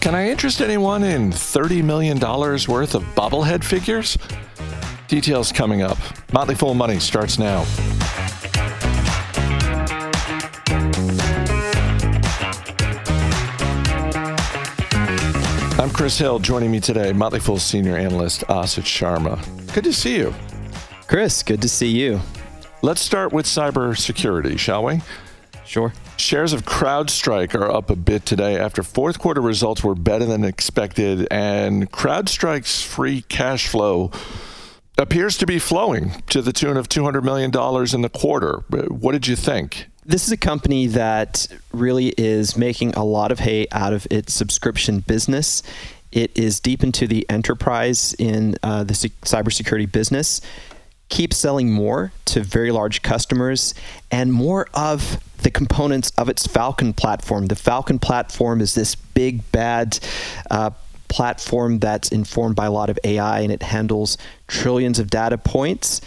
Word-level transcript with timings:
Can 0.00 0.14
I 0.14 0.28
interest 0.28 0.60
anyone 0.60 1.02
in 1.02 1.30
$30 1.30 1.82
million 1.82 2.18
worth 2.18 2.94
of 2.94 3.02
bobblehead 3.14 3.64
figures? 3.64 4.18
Details 5.08 5.50
coming 5.52 5.80
up. 5.80 5.96
Motley 6.32 6.54
Fool 6.54 6.74
Money 6.74 6.98
starts 6.98 7.38
now. 7.38 7.64
I'm 15.78 15.90
Chris 15.90 16.18
Hill. 16.18 16.38
Joining 16.38 16.70
me 16.70 16.80
today, 16.80 17.14
Motley 17.14 17.40
Fool 17.40 17.58
senior 17.58 17.96
analyst 17.96 18.42
Asit 18.48 18.84
Sharma. 18.84 19.38
Good 19.74 19.84
to 19.84 19.92
see 19.94 20.18
you. 20.18 20.34
Chris, 21.06 21.42
good 21.42 21.62
to 21.62 21.68
see 21.68 21.88
you. 21.88 22.20
Let's 22.84 23.00
start 23.00 23.32
with 23.32 23.46
cybersecurity, 23.46 24.58
shall 24.58 24.84
we? 24.84 25.00
Sure. 25.64 25.94
Shares 26.18 26.52
of 26.52 26.66
CrowdStrike 26.66 27.54
are 27.54 27.70
up 27.70 27.88
a 27.88 27.96
bit 27.96 28.26
today 28.26 28.58
after 28.58 28.82
fourth 28.82 29.18
quarter 29.18 29.40
results 29.40 29.82
were 29.82 29.94
better 29.94 30.26
than 30.26 30.44
expected, 30.44 31.26
and 31.30 31.90
CrowdStrike's 31.90 32.82
free 32.82 33.22
cash 33.22 33.68
flow 33.68 34.10
appears 34.98 35.38
to 35.38 35.46
be 35.46 35.58
flowing 35.58 36.22
to 36.28 36.42
the 36.42 36.52
tune 36.52 36.76
of 36.76 36.90
$200 36.90 37.22
million 37.22 37.46
in 37.94 38.02
the 38.02 38.10
quarter. 38.10 38.64
What 38.68 39.12
did 39.12 39.28
you 39.28 39.34
think? 39.34 39.86
This 40.04 40.26
is 40.26 40.32
a 40.32 40.36
company 40.36 40.86
that 40.88 41.46
really 41.72 42.08
is 42.18 42.54
making 42.54 42.92
a 42.96 43.02
lot 43.02 43.32
of 43.32 43.38
hay 43.38 43.66
out 43.72 43.94
of 43.94 44.06
its 44.10 44.34
subscription 44.34 45.00
business. 45.00 45.62
It 46.12 46.36
is 46.36 46.60
deep 46.60 46.84
into 46.84 47.06
the 47.06 47.24
enterprise 47.30 48.14
in 48.18 48.56
uh, 48.62 48.84
the 48.84 48.92
cybersecurity 48.92 49.90
business, 49.90 50.42
keeps 51.14 51.36
selling 51.36 51.70
more 51.70 52.10
to 52.24 52.40
very 52.40 52.72
large 52.72 53.00
customers, 53.02 53.72
and 54.10 54.32
more 54.32 54.66
of 54.74 55.22
the 55.44 55.50
components 55.50 56.10
of 56.18 56.28
its 56.28 56.44
Falcon 56.44 56.92
platform. 56.92 57.46
The 57.46 57.54
Falcon 57.54 58.00
platform 58.00 58.60
is 58.60 58.74
this 58.74 58.96
big, 58.96 59.40
bad 59.52 60.00
uh, 60.50 60.70
platform 61.06 61.78
that's 61.78 62.08
informed 62.08 62.56
by 62.56 62.66
a 62.66 62.72
lot 62.72 62.90
of 62.90 62.98
AI 63.04 63.40
and 63.40 63.52
it 63.52 63.62
handles 63.62 64.18
trillions 64.48 64.98
of 64.98 65.08
data 65.08 65.38
points. 65.38 66.00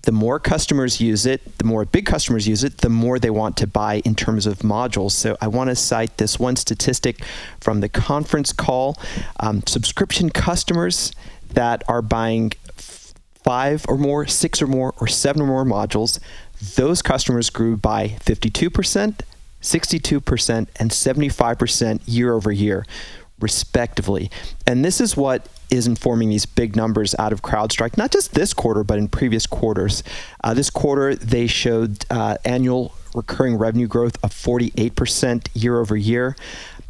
The 0.00 0.12
more 0.12 0.40
customers 0.40 0.98
use 0.98 1.26
it, 1.26 1.58
the 1.58 1.66
more 1.66 1.84
big 1.84 2.06
customers 2.06 2.48
use 2.48 2.64
it, 2.64 2.78
the 2.78 2.88
more 2.88 3.18
they 3.18 3.28
want 3.28 3.58
to 3.58 3.66
buy 3.66 4.00
in 4.06 4.14
terms 4.14 4.46
of 4.46 4.60
modules. 4.60 5.10
So 5.10 5.36
I 5.42 5.48
want 5.48 5.68
to 5.68 5.76
cite 5.76 6.16
this 6.16 6.38
one 6.38 6.56
statistic 6.56 7.22
from 7.60 7.80
the 7.80 7.90
conference 7.90 8.50
call. 8.50 8.96
Um, 9.40 9.62
subscription 9.66 10.30
customers 10.30 11.12
that 11.52 11.82
are 11.86 12.00
buying 12.00 12.52
five 13.44 13.84
or 13.88 13.96
more, 13.96 14.26
six 14.26 14.60
or 14.60 14.66
more, 14.66 14.94
or 14.98 15.06
seven 15.06 15.42
or 15.42 15.46
more 15.46 15.64
modules 15.64 16.18
those 16.76 17.02
customers 17.02 17.50
grew 17.50 17.76
by 17.76 18.08
52%, 18.08 19.20
62%, 19.62 20.66
and 20.76 20.90
75% 20.90 22.00
year 22.06 22.32
over 22.32 22.52
year, 22.52 22.84
respectively. 23.40 24.30
And 24.66 24.84
this 24.84 25.00
is 25.00 25.16
what 25.16 25.48
is 25.70 25.86
informing 25.86 26.28
these 26.28 26.46
big 26.46 26.76
numbers 26.76 27.14
out 27.18 27.32
of 27.32 27.42
CrowdStrike, 27.42 27.96
not 27.96 28.10
just 28.12 28.34
this 28.34 28.54
quarter, 28.54 28.84
but 28.84 28.98
in 28.98 29.08
previous 29.08 29.46
quarters. 29.46 30.02
Uh, 30.42 30.54
this 30.54 30.70
quarter, 30.70 31.14
they 31.14 31.46
showed 31.46 32.04
uh, 32.10 32.36
annual 32.44 32.94
recurring 33.14 33.56
revenue 33.56 33.86
growth 33.86 34.16
of 34.22 34.32
48% 34.32 35.48
year 35.54 35.78
over 35.78 35.96
year 35.96 36.36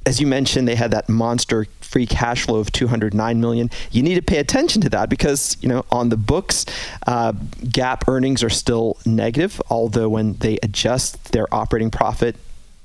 as 0.07 0.21
you 0.21 0.27
mentioned, 0.27 0.69
they 0.69 0.75
had 0.75 0.91
that 0.91 1.09
monster 1.09 1.67
free 1.95 2.07
cash 2.07 2.47
flow 2.47 2.59
of 2.59 2.73
209 2.73 3.41
million. 3.41 3.71
You 3.93 4.03
need 4.03 4.17
to 4.17 4.23
pay 4.23 4.39
attention 4.39 4.83
to 4.83 4.89
that 4.89 5.09
because 5.09 5.57
you 5.61 5.69
know 5.69 5.85
on 5.93 6.09
the 6.09 6.17
books, 6.17 6.67
uh, 7.07 7.31
GAAP 7.31 8.09
earnings 8.09 8.43
are 8.43 8.51
still 8.51 8.97
negative. 9.07 9.63
Although 9.71 10.09
when 10.09 10.33
they 10.33 10.59
adjust 10.61 11.31
their 11.31 11.47
operating 11.55 11.93
profit, 11.93 12.35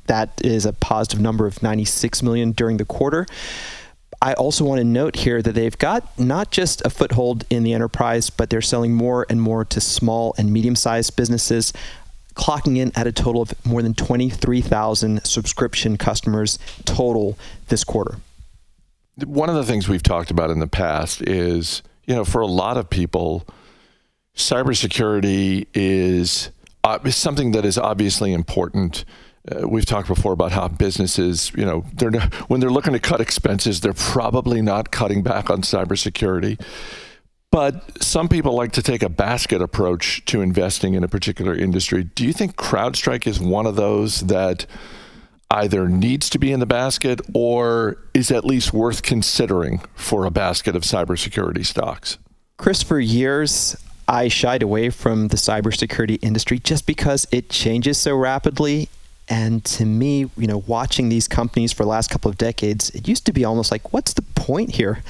that 0.05 0.29
is 0.43 0.63
a 0.67 0.73
positive 0.73 1.19
number 1.19 1.47
of 1.47 1.63
96 1.63 2.21
million 2.21 2.51
during 2.51 2.77
the 2.77 2.85
quarter. 2.85 3.25
I 4.21 4.33
also 4.33 4.63
want 4.63 4.77
to 4.77 4.83
note 4.83 5.15
here 5.15 5.41
that 5.41 5.55
they've 5.55 5.77
got 5.79 6.03
not 6.19 6.51
just 6.51 6.85
a 6.85 6.91
foothold 6.91 7.45
in 7.49 7.63
the 7.63 7.73
enterprise, 7.73 8.29
but 8.29 8.51
they're 8.51 8.61
selling 8.61 8.93
more 8.93 9.25
and 9.27 9.41
more 9.41 9.65
to 9.65 9.81
small 9.81 10.35
and 10.37 10.53
medium 10.53 10.75
sized 10.75 11.15
businesses 11.15 11.73
clocking 12.35 12.77
in 12.77 12.91
at 12.95 13.07
a 13.07 13.11
total 13.11 13.41
of 13.41 13.53
more 13.65 13.81
than 13.81 13.95
23,000 13.95 15.25
subscription 15.25 15.97
customers 15.97 16.59
total 16.85 17.39
this 17.69 17.83
quarter. 17.83 18.17
One 19.25 19.49
of 19.49 19.55
the 19.55 19.63
things 19.63 19.87
we've 19.87 20.03
talked 20.03 20.31
about 20.31 20.49
in 20.49 20.59
the 20.59 20.67
past 20.67 21.21
is, 21.21 21.81
you 22.05 22.15
know, 22.15 22.25
for 22.25 22.41
a 22.41 22.47
lot 22.47 22.77
of 22.77 22.89
people, 22.89 23.47
cybersecurity 24.35 25.67
is, 25.73 26.49
uh, 26.83 27.09
something 27.09 27.51
that 27.51 27.65
is 27.65 27.77
obviously 27.77 28.33
important. 28.33 29.05
Uh, 29.49 29.67
we've 29.67 29.85
talked 29.85 30.07
before 30.07 30.33
about 30.33 30.51
how 30.51 30.67
businesses, 30.67 31.51
you 31.55 31.65
know, 31.65 31.85
they're 31.93 32.11
when 32.47 32.59
they're 32.59 32.69
looking 32.69 32.93
to 32.93 32.99
cut 32.99 33.21
expenses, 33.21 33.81
they're 33.81 33.93
probably 33.93 34.61
not 34.61 34.91
cutting 34.91 35.23
back 35.23 35.49
on 35.49 35.61
cybersecurity. 35.61 36.59
But 37.51 38.03
some 38.03 38.27
people 38.27 38.53
like 38.53 38.73
to 38.73 38.83
take 38.83 39.01
a 39.01 39.09
basket 39.09 39.61
approach 39.61 40.23
to 40.25 40.41
investing 40.41 40.93
in 40.93 41.03
a 41.03 41.07
particular 41.07 41.55
industry. 41.55 42.03
Do 42.03 42.25
you 42.25 42.33
think 42.33 42.55
CrowdStrike 42.55 43.25
is 43.25 43.39
one 43.39 43.65
of 43.65 43.75
those 43.75 44.21
that 44.21 44.67
either 45.51 45.87
needs 45.87 46.29
to 46.29 46.39
be 46.39 46.51
in 46.51 46.59
the 46.59 46.65
basket 46.65 47.21
or 47.33 47.97
is 48.13 48.31
at 48.31 48.45
least 48.45 48.73
worth 48.73 49.01
considering 49.01 49.81
for 49.95 50.25
a 50.25 50.31
basket 50.31 50.75
of 50.75 50.83
cybersecurity 50.83 51.65
stocks? 51.65 52.17
Chris, 52.57 52.83
for 52.83 52.99
years, 52.99 53.75
I 54.07 54.27
shied 54.27 54.61
away 54.61 54.89
from 54.89 55.29
the 55.29 55.37
cybersecurity 55.37 56.19
industry 56.21 56.59
just 56.59 56.85
because 56.85 57.27
it 57.31 57.49
changes 57.49 57.97
so 57.97 58.15
rapidly. 58.15 58.89
And 59.27 59.63
to 59.65 59.85
me, 59.85 60.29
you 60.37 60.47
know, 60.47 60.63
watching 60.65 61.09
these 61.09 61.27
companies 61.27 61.71
for 61.71 61.83
the 61.83 61.89
last 61.89 62.09
couple 62.09 62.29
of 62.29 62.37
decades, 62.37 62.89
it 62.91 63.07
used 63.07 63.25
to 63.27 63.33
be 63.33 63.45
almost 63.45 63.71
like, 63.71 63.93
what's 63.93 64.13
the 64.13 64.23
point 64.23 64.71
here? 64.71 65.03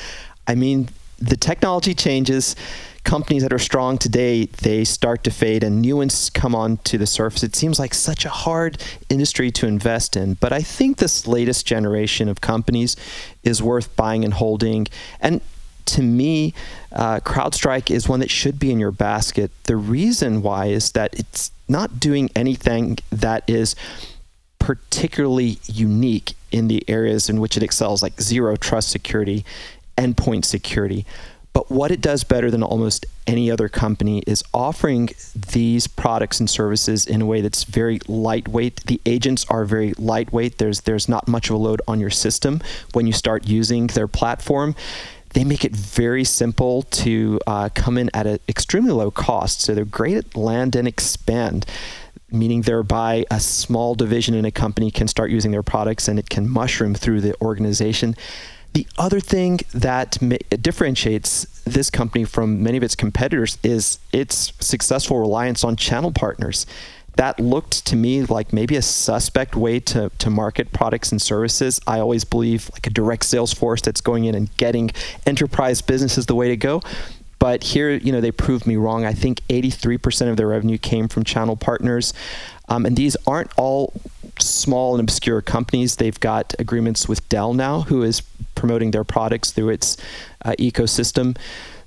I 0.47 0.55
mean, 0.55 0.89
the 1.17 1.37
technology 1.37 1.93
changes 1.93 2.55
companies 3.03 3.43
that 3.43 3.53
are 3.53 3.59
strong 3.59 3.97
today 3.97 4.45
they 4.45 4.83
start 4.83 5.23
to 5.23 5.31
fade 5.31 5.63
and 5.63 5.81
new 5.81 5.97
ones 5.97 6.29
come 6.29 6.53
on 6.53 6.77
to 6.77 6.97
the 6.97 7.07
surface 7.07 7.43
it 7.43 7.55
seems 7.55 7.79
like 7.79 7.93
such 7.93 8.25
a 8.25 8.29
hard 8.29 8.81
industry 9.09 9.51
to 9.51 9.67
invest 9.67 10.15
in 10.15 10.33
but 10.35 10.51
i 10.51 10.61
think 10.61 10.97
this 10.97 11.27
latest 11.27 11.65
generation 11.65 12.27
of 12.27 12.41
companies 12.41 12.95
is 13.43 13.61
worth 13.61 13.95
buying 13.95 14.23
and 14.23 14.35
holding 14.35 14.87
and 15.19 15.41
to 15.85 16.03
me, 16.03 16.53
uh, 16.91 17.19
CrowdStrike 17.21 17.89
is 17.89 18.07
one 18.07 18.19
that 18.19 18.29
should 18.29 18.59
be 18.59 18.69
in 18.69 18.79
your 18.79 18.91
basket. 18.91 19.49
The 19.63 19.75
reason 19.75 20.43
why 20.43 20.67
is 20.67 20.91
that 20.91 21.17
it's 21.17 21.51
not 21.67 21.99
doing 21.99 22.29
anything 22.35 22.99
that 23.11 23.43
is 23.47 23.75
particularly 24.59 25.57
unique 25.65 26.35
in 26.51 26.67
the 26.67 26.87
areas 26.87 27.27
in 27.27 27.39
which 27.39 27.57
it 27.57 27.63
excels, 27.63 28.03
like 28.03 28.21
zero 28.21 28.55
trust 28.55 28.89
security 28.89 29.43
endpoint 29.99 30.45
security. 30.45 31.05
But 31.53 31.71
what 31.71 31.91
it 31.91 31.99
does 31.99 32.23
better 32.23 32.51
than 32.51 32.63
almost 32.63 33.05
any 33.25 33.49
other 33.49 33.69
company 33.69 34.23
is 34.27 34.43
offering 34.53 35.09
these 35.35 35.87
products 35.87 36.39
and 36.39 36.49
services 36.49 37.05
in 37.05 37.21
a 37.21 37.25
way 37.25 37.41
that's 37.41 37.63
very 37.63 37.99
lightweight. 38.07 38.85
The 38.85 39.01
agents 39.05 39.45
are 39.49 39.65
very 39.65 39.93
lightweight. 39.97 40.57
There's 40.57 40.81
there's 40.81 41.09
not 41.09 41.27
much 41.27 41.49
of 41.49 41.55
a 41.55 41.57
load 41.57 41.81
on 41.87 41.99
your 41.99 42.11
system 42.11 42.61
when 42.93 43.07
you 43.07 43.13
start 43.13 43.47
using 43.47 43.87
their 43.87 44.07
platform. 44.07 44.75
They 45.33 45.43
make 45.43 45.63
it 45.63 45.75
very 45.75 46.23
simple 46.23 46.83
to 46.83 47.39
uh, 47.45 47.69
come 47.75 47.97
in 47.97 48.09
at 48.15 48.25
an 48.25 48.39
extremely 48.47 48.91
low 48.91 49.11
cost. 49.11 49.61
So 49.61 49.75
they're 49.75 49.85
great 49.85 50.17
at 50.17 50.35
land 50.35 50.75
and 50.75 50.87
expand 50.87 51.65
meaning 52.31 52.61
thereby 52.61 53.25
a 53.31 53.39
small 53.39 53.95
division 53.95 54.35
in 54.35 54.45
a 54.45 54.51
company 54.51 54.91
can 54.91 55.07
start 55.07 55.31
using 55.31 55.51
their 55.51 55.63
products 55.63 56.07
and 56.07 56.19
it 56.19 56.29
can 56.29 56.47
mushroom 56.49 56.93
through 56.93 57.21
the 57.21 57.35
organization. 57.41 58.15
The 58.73 58.87
other 58.97 59.19
thing 59.19 59.59
that 59.73 60.17
differentiates 60.61 61.61
this 61.65 61.89
company 61.89 62.23
from 62.23 62.61
many 62.61 62.77
of 62.77 62.83
its 62.83 62.95
competitors 62.95 63.57
is 63.63 63.99
its 64.13 64.53
successful 64.59 65.19
reliance 65.19 65.63
on 65.63 65.75
channel 65.75 66.11
partners. 66.11 66.65
That 67.15 67.39
looked 67.39 67.85
to 67.87 67.95
me 67.95 68.23
like 68.23 68.53
maybe 68.53 68.75
a 68.77 68.81
suspect 68.81 69.55
way 69.55 69.79
to, 69.81 70.09
to 70.19 70.29
market 70.29 70.71
products 70.71 71.11
and 71.11 71.21
services. 71.21 71.79
I 71.85 71.99
always 71.99 72.23
believe 72.23 72.69
like 72.71 72.87
a 72.87 72.91
direct 72.91 73.25
sales 73.25 73.53
force 73.53 73.81
that's 73.81 73.99
going 73.99 74.25
in 74.25 74.35
and 74.35 74.55
getting 74.57 74.91
enterprise 75.25 75.81
business 75.81 76.17
is 76.17 76.27
the 76.27 76.35
way 76.35 76.47
to 76.47 76.55
go. 76.55 76.81
But 77.39 77.63
here, 77.63 77.91
you 77.91 78.11
know, 78.11 78.21
they 78.21 78.31
proved 78.31 78.67
me 78.67 78.75
wrong. 78.75 79.05
I 79.05 79.13
think 79.13 79.41
83% 79.47 80.29
of 80.29 80.37
their 80.37 80.47
revenue 80.47 80.77
came 80.77 81.07
from 81.07 81.23
channel 81.23 81.55
partners. 81.55 82.13
Um, 82.67 82.85
and 82.85 82.95
these 82.95 83.15
aren't 83.25 83.51
all 83.57 83.93
small 84.37 84.93
and 84.93 85.01
obscure 85.01 85.41
companies. 85.41 85.95
They've 85.95 86.19
got 86.19 86.53
agreements 86.59 87.07
with 87.07 87.27
Dell 87.29 87.53
now, 87.53 87.81
who 87.81 88.03
is 88.03 88.21
promoting 88.55 88.91
their 88.91 89.03
products 89.03 89.51
through 89.51 89.69
its 89.69 89.97
uh, 90.43 90.51
ecosystem. 90.59 91.37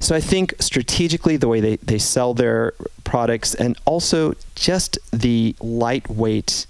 So 0.00 0.16
I 0.16 0.20
think 0.20 0.54
strategically, 0.58 1.36
the 1.36 1.48
way 1.48 1.60
they, 1.60 1.76
they 1.76 1.98
sell 1.98 2.34
their 2.34 2.72
products 3.04 3.54
and 3.54 3.78
also 3.84 4.34
just 4.54 4.98
the 5.12 5.54
lightweight 5.60 6.66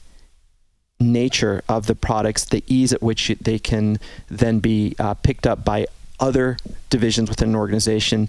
nature 1.01 1.63
of 1.69 1.87
the 1.87 1.95
products, 1.95 2.45
the 2.45 2.63
ease 2.67 2.93
at 2.93 3.03
which 3.03 3.29
they 3.41 3.59
can 3.59 3.99
then 4.29 4.61
be 4.61 4.95
uh, 4.99 5.15
picked 5.15 5.47
up 5.47 5.65
by 5.65 5.87
other 6.21 6.57
divisions 6.91 7.29
within 7.29 7.51
an 7.51 7.57
organization 7.57 8.29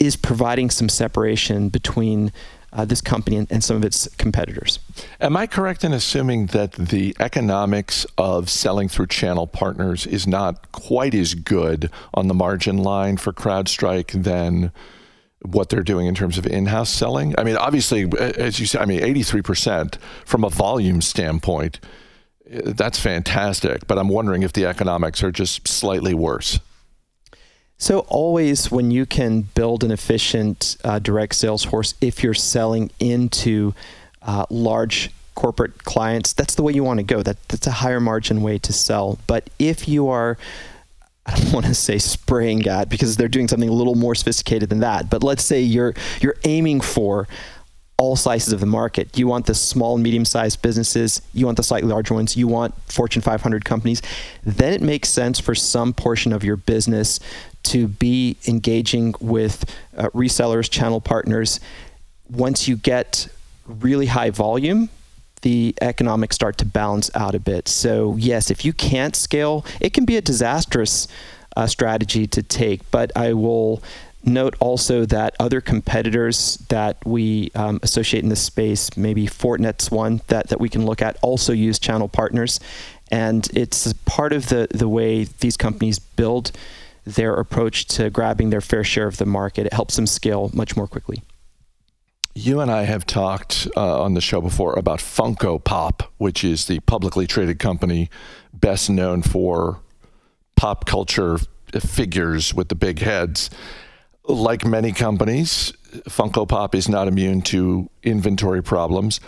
is 0.00 0.16
providing 0.16 0.70
some 0.70 0.88
separation 0.88 1.68
between 1.68 2.32
uh, 2.72 2.84
this 2.84 3.00
company 3.00 3.36
and, 3.36 3.50
and, 3.50 3.64
some 3.64 3.76
of 3.76 3.84
its 3.84 4.08
competitors. 4.16 4.78
Am 5.20 5.36
I 5.36 5.46
correct 5.46 5.84
in 5.84 5.94
assuming 5.94 6.46
that 6.46 6.72
the 6.72 7.16
economics 7.18 8.04
of 8.18 8.50
selling 8.50 8.88
through 8.88 9.06
channel 9.06 9.46
partners 9.46 10.06
is 10.06 10.26
not 10.26 10.70
quite 10.70 11.14
as 11.14 11.32
good 11.34 11.90
on 12.12 12.28
the 12.28 12.34
margin 12.34 12.76
line 12.76 13.16
for 13.16 13.32
CrowdStrike 13.32 14.22
than 14.22 14.70
what 15.42 15.68
they're 15.68 15.82
doing 15.82 16.06
in 16.06 16.14
terms 16.14 16.36
of 16.36 16.46
in-house 16.46 16.90
selling? 16.90 17.34
I 17.38 17.44
mean, 17.44 17.56
obviously, 17.56 18.10
as 18.18 18.60
you 18.60 18.66
said, 18.66 18.82
I 18.82 18.84
mean, 18.84 19.00
83% 19.00 19.96
from 20.24 20.44
a 20.44 20.50
volume 20.50 21.00
standpoint, 21.00 21.80
that's 22.46 22.98
fantastic. 22.98 23.86
But 23.86 23.98
I'm 23.98 24.08
wondering 24.08 24.42
if 24.42 24.52
the 24.52 24.66
economics 24.66 25.22
are 25.22 25.30
just 25.30 25.66
slightly 25.68 26.14
worse. 26.14 26.58
So 27.78 28.00
always, 28.08 28.72
when 28.72 28.90
you 28.90 29.06
can 29.06 29.42
build 29.42 29.84
an 29.84 29.92
efficient 29.92 30.76
uh, 30.82 30.98
direct 30.98 31.36
sales 31.36 31.64
force, 31.64 31.94
if 32.00 32.24
you're 32.24 32.34
selling 32.34 32.90
into 32.98 33.72
uh, 34.20 34.46
large 34.50 35.10
corporate 35.36 35.84
clients, 35.84 36.32
that's 36.32 36.56
the 36.56 36.62
way 36.64 36.72
you 36.72 36.82
want 36.82 36.98
to 36.98 37.04
go. 37.04 37.22
That 37.22 37.36
that's 37.48 37.68
a 37.68 37.72
higher 37.72 38.00
margin 38.00 38.42
way 38.42 38.58
to 38.58 38.72
sell. 38.72 39.18
But 39.28 39.48
if 39.60 39.86
you 39.86 40.08
are 40.08 40.36
I 41.24 41.38
don't 41.38 41.52
want 41.58 41.66
to 41.66 41.74
say 41.74 41.98
spraying 41.98 42.66
at 42.66 42.88
because 42.88 43.16
they're 43.16 43.28
doing 43.28 43.46
something 43.46 43.68
a 43.68 43.72
little 43.72 43.94
more 43.94 44.16
sophisticated 44.16 44.70
than 44.70 44.80
that. 44.80 45.08
But 45.08 45.22
let's 45.22 45.44
say 45.44 45.60
you're 45.60 45.94
you're 46.20 46.36
aiming 46.44 46.80
for 46.80 47.28
all 47.98 48.14
slices 48.14 48.52
of 48.52 48.60
the 48.60 48.66
market. 48.66 49.18
You 49.18 49.26
want 49.26 49.46
the 49.46 49.54
small 49.54 49.96
and 49.96 50.04
medium 50.04 50.24
sized 50.24 50.62
businesses, 50.62 51.20
you 51.34 51.46
want 51.46 51.56
the 51.56 51.64
slightly 51.64 51.90
larger 51.90 52.14
ones, 52.14 52.36
you 52.36 52.46
want 52.46 52.74
Fortune 52.82 53.22
500 53.22 53.64
companies. 53.64 54.00
Then 54.44 54.72
it 54.72 54.80
makes 54.80 55.08
sense 55.08 55.40
for 55.40 55.54
some 55.54 55.92
portion 55.92 56.32
of 56.32 56.44
your 56.44 56.56
business 56.56 57.18
to 57.68 57.88
be 57.88 58.36
engaging 58.46 59.14
with 59.20 59.64
uh, 59.96 60.08
resellers, 60.14 60.70
channel 60.70 61.00
partners. 61.00 61.60
Once 62.28 62.68
you 62.68 62.76
get 62.76 63.28
really 63.66 64.06
high 64.06 64.30
volume, 64.30 64.88
the 65.42 65.74
economics 65.80 66.34
start 66.34 66.58
to 66.58 66.64
balance 66.64 67.10
out 67.14 67.34
a 67.34 67.40
bit. 67.40 67.68
So, 67.68 68.16
yes, 68.16 68.50
if 68.50 68.64
you 68.64 68.72
can't 68.72 69.14
scale, 69.14 69.64
it 69.80 69.92
can 69.92 70.04
be 70.04 70.16
a 70.16 70.20
disastrous 70.20 71.08
uh, 71.56 71.66
strategy 71.66 72.26
to 72.26 72.42
take. 72.42 72.88
But 72.90 73.12
I 73.16 73.32
will 73.32 73.82
note 74.24 74.56
also 74.60 75.04
that 75.06 75.34
other 75.38 75.60
competitors 75.60 76.56
that 76.68 76.96
we 77.06 77.50
um, 77.54 77.78
associate 77.82 78.22
in 78.22 78.30
this 78.30 78.42
space, 78.42 78.96
maybe 78.96 79.26
Fortinet's 79.26 79.90
one 79.90 80.20
that, 80.26 80.48
that 80.48 80.60
we 80.60 80.68
can 80.68 80.84
look 80.84 81.02
at, 81.02 81.16
also 81.22 81.52
use 81.52 81.78
channel 81.78 82.08
partners. 82.08 82.60
And 83.10 83.48
it's 83.54 83.92
part 84.04 84.32
of 84.32 84.48
the, 84.48 84.68
the 84.70 84.88
way 84.88 85.24
these 85.24 85.56
companies 85.56 85.98
build 85.98 86.52
their 87.14 87.34
approach 87.34 87.86
to 87.86 88.10
grabbing 88.10 88.50
their 88.50 88.60
fair 88.60 88.84
share 88.84 89.06
of 89.06 89.16
the 89.16 89.26
market. 89.26 89.66
It 89.66 89.72
helps 89.72 89.96
them 89.96 90.06
scale 90.06 90.50
much 90.52 90.76
more 90.76 90.86
quickly. 90.86 91.22
You 92.34 92.60
and 92.60 92.70
I 92.70 92.84
have 92.84 93.04
talked 93.04 93.66
uh, 93.76 94.02
on 94.02 94.14
the 94.14 94.20
show 94.20 94.40
before 94.40 94.78
about 94.78 95.00
Funko 95.00 95.62
Pop, 95.62 96.04
which 96.18 96.44
is 96.44 96.66
the 96.66 96.78
publicly 96.80 97.26
traded 97.26 97.58
company 97.58 98.10
best 98.52 98.88
known 98.88 99.22
for 99.22 99.80
pop 100.54 100.86
culture 100.86 101.38
figures 101.80 102.54
with 102.54 102.68
the 102.68 102.74
big 102.74 103.00
heads. 103.00 103.50
Like 104.24 104.64
many 104.64 104.92
companies, 104.92 105.72
Funko 106.08 106.46
Pop 106.46 106.74
is 106.74 106.88
not 106.88 107.08
immune 107.08 107.42
to 107.42 107.90
inventory 108.02 108.62
problems. 108.62 109.20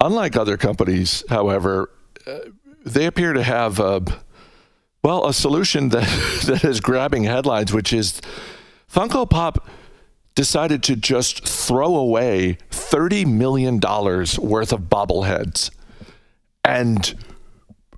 Unlike 0.00 0.36
other 0.36 0.56
companies, 0.56 1.24
however, 1.28 1.90
uh, 2.26 2.38
they 2.84 3.06
appear 3.06 3.32
to 3.32 3.42
have 3.42 3.78
a, 3.80 4.02
well, 5.02 5.26
a 5.26 5.34
solution 5.34 5.90
that, 5.90 6.06
that 6.46 6.64
is 6.64 6.80
grabbing 6.80 7.24
headlines, 7.24 7.72
which 7.72 7.92
is 7.92 8.20
Funko 8.92 9.28
Pop 9.28 9.68
decided 10.34 10.82
to 10.84 10.96
just 10.96 11.46
throw 11.46 11.96
away 11.96 12.58
$30 12.70 13.26
million 13.26 13.78
worth 13.78 14.72
of 14.72 14.80
bobbleheads. 14.82 15.70
And 16.64 17.14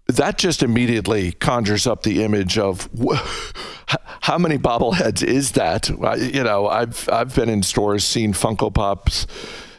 that 0.07 0.39
just 0.39 0.63
immediately 0.63 1.33
conjures 1.33 1.87
up 1.87 2.03
the 2.03 2.23
image 2.23 2.59
of 2.59 2.89
how 4.23 4.39
many 4.39 4.59
bobbleheads 4.59 5.23
is 5.23 5.53
that? 5.53 5.89
You 5.89 6.45
know, 6.45 6.69
I've 6.69 7.09
I've 7.09 7.35
been 7.35 7.49
in 7.49 7.63
stores, 7.63 8.05
seen 8.05 8.33
Funko 8.33 8.73
Pops 8.73 9.27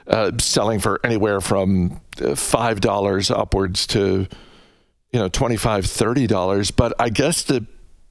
uh, 0.08 0.32
selling 0.40 0.80
for 0.80 1.00
anywhere 1.04 1.42
from 1.42 2.02
uh, 2.22 2.36
five 2.36 2.82
dollars 2.82 3.32
upwards 3.32 3.88
to 3.88 4.28
you 5.14 5.20
know 5.20 5.30
25 5.30 5.86
30 5.86 6.28
dollars 6.28 6.72
but 6.72 6.94
i 7.00 7.08
guess 7.10 7.44
the 7.44 7.66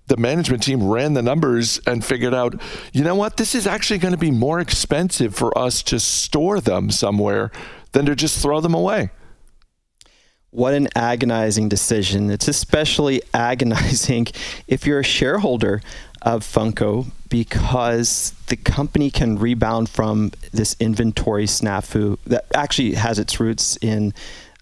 the 0.07 0.17
management 0.17 0.63
team 0.63 0.87
ran 0.87 1.15
the 1.15 1.23
numbers 1.23 1.81
and 1.87 2.05
figured 2.05 2.35
out, 2.35 2.61
you 2.93 3.03
know 3.03 3.15
what, 3.15 3.37
this 3.37 3.55
is 3.55 3.67
actually 3.67 3.99
going 3.99 4.13
to 4.13 4.19
be 4.19 4.31
more 4.31 4.61
expensive 4.61 5.35
for 5.35 5.57
us 5.57 5.83
to 5.85 5.99
store 5.99 6.61
them 6.61 6.91
somewhere 6.91 7.51
than 7.93 8.07
to 8.07 8.15
just 8.15 8.43
throw 8.43 8.61
them 8.61 8.75
away. 8.75 9.11
What 10.51 10.75
an 10.75 10.89
agonizing 10.95 11.71
decision. 11.71 12.31
It's 12.31 12.49
especially 12.49 13.23
agonizing 13.35 14.27
if 14.67 14.87
you're 14.87 15.01
a 15.01 15.05
shareholder 15.05 15.81
of 16.21 16.45
Funko 16.45 17.11
because 17.31 18.35
the 18.49 18.57
company 18.57 19.11
can 19.11 19.39
rebound 19.39 19.89
from 19.89 20.33
this 20.53 20.77
inventory 20.79 21.47
snafu 21.47 22.19
that 22.27 22.45
actually 22.55 22.95
has 22.95 23.19
its 23.19 23.41
roots 23.41 23.79
in 23.79 24.13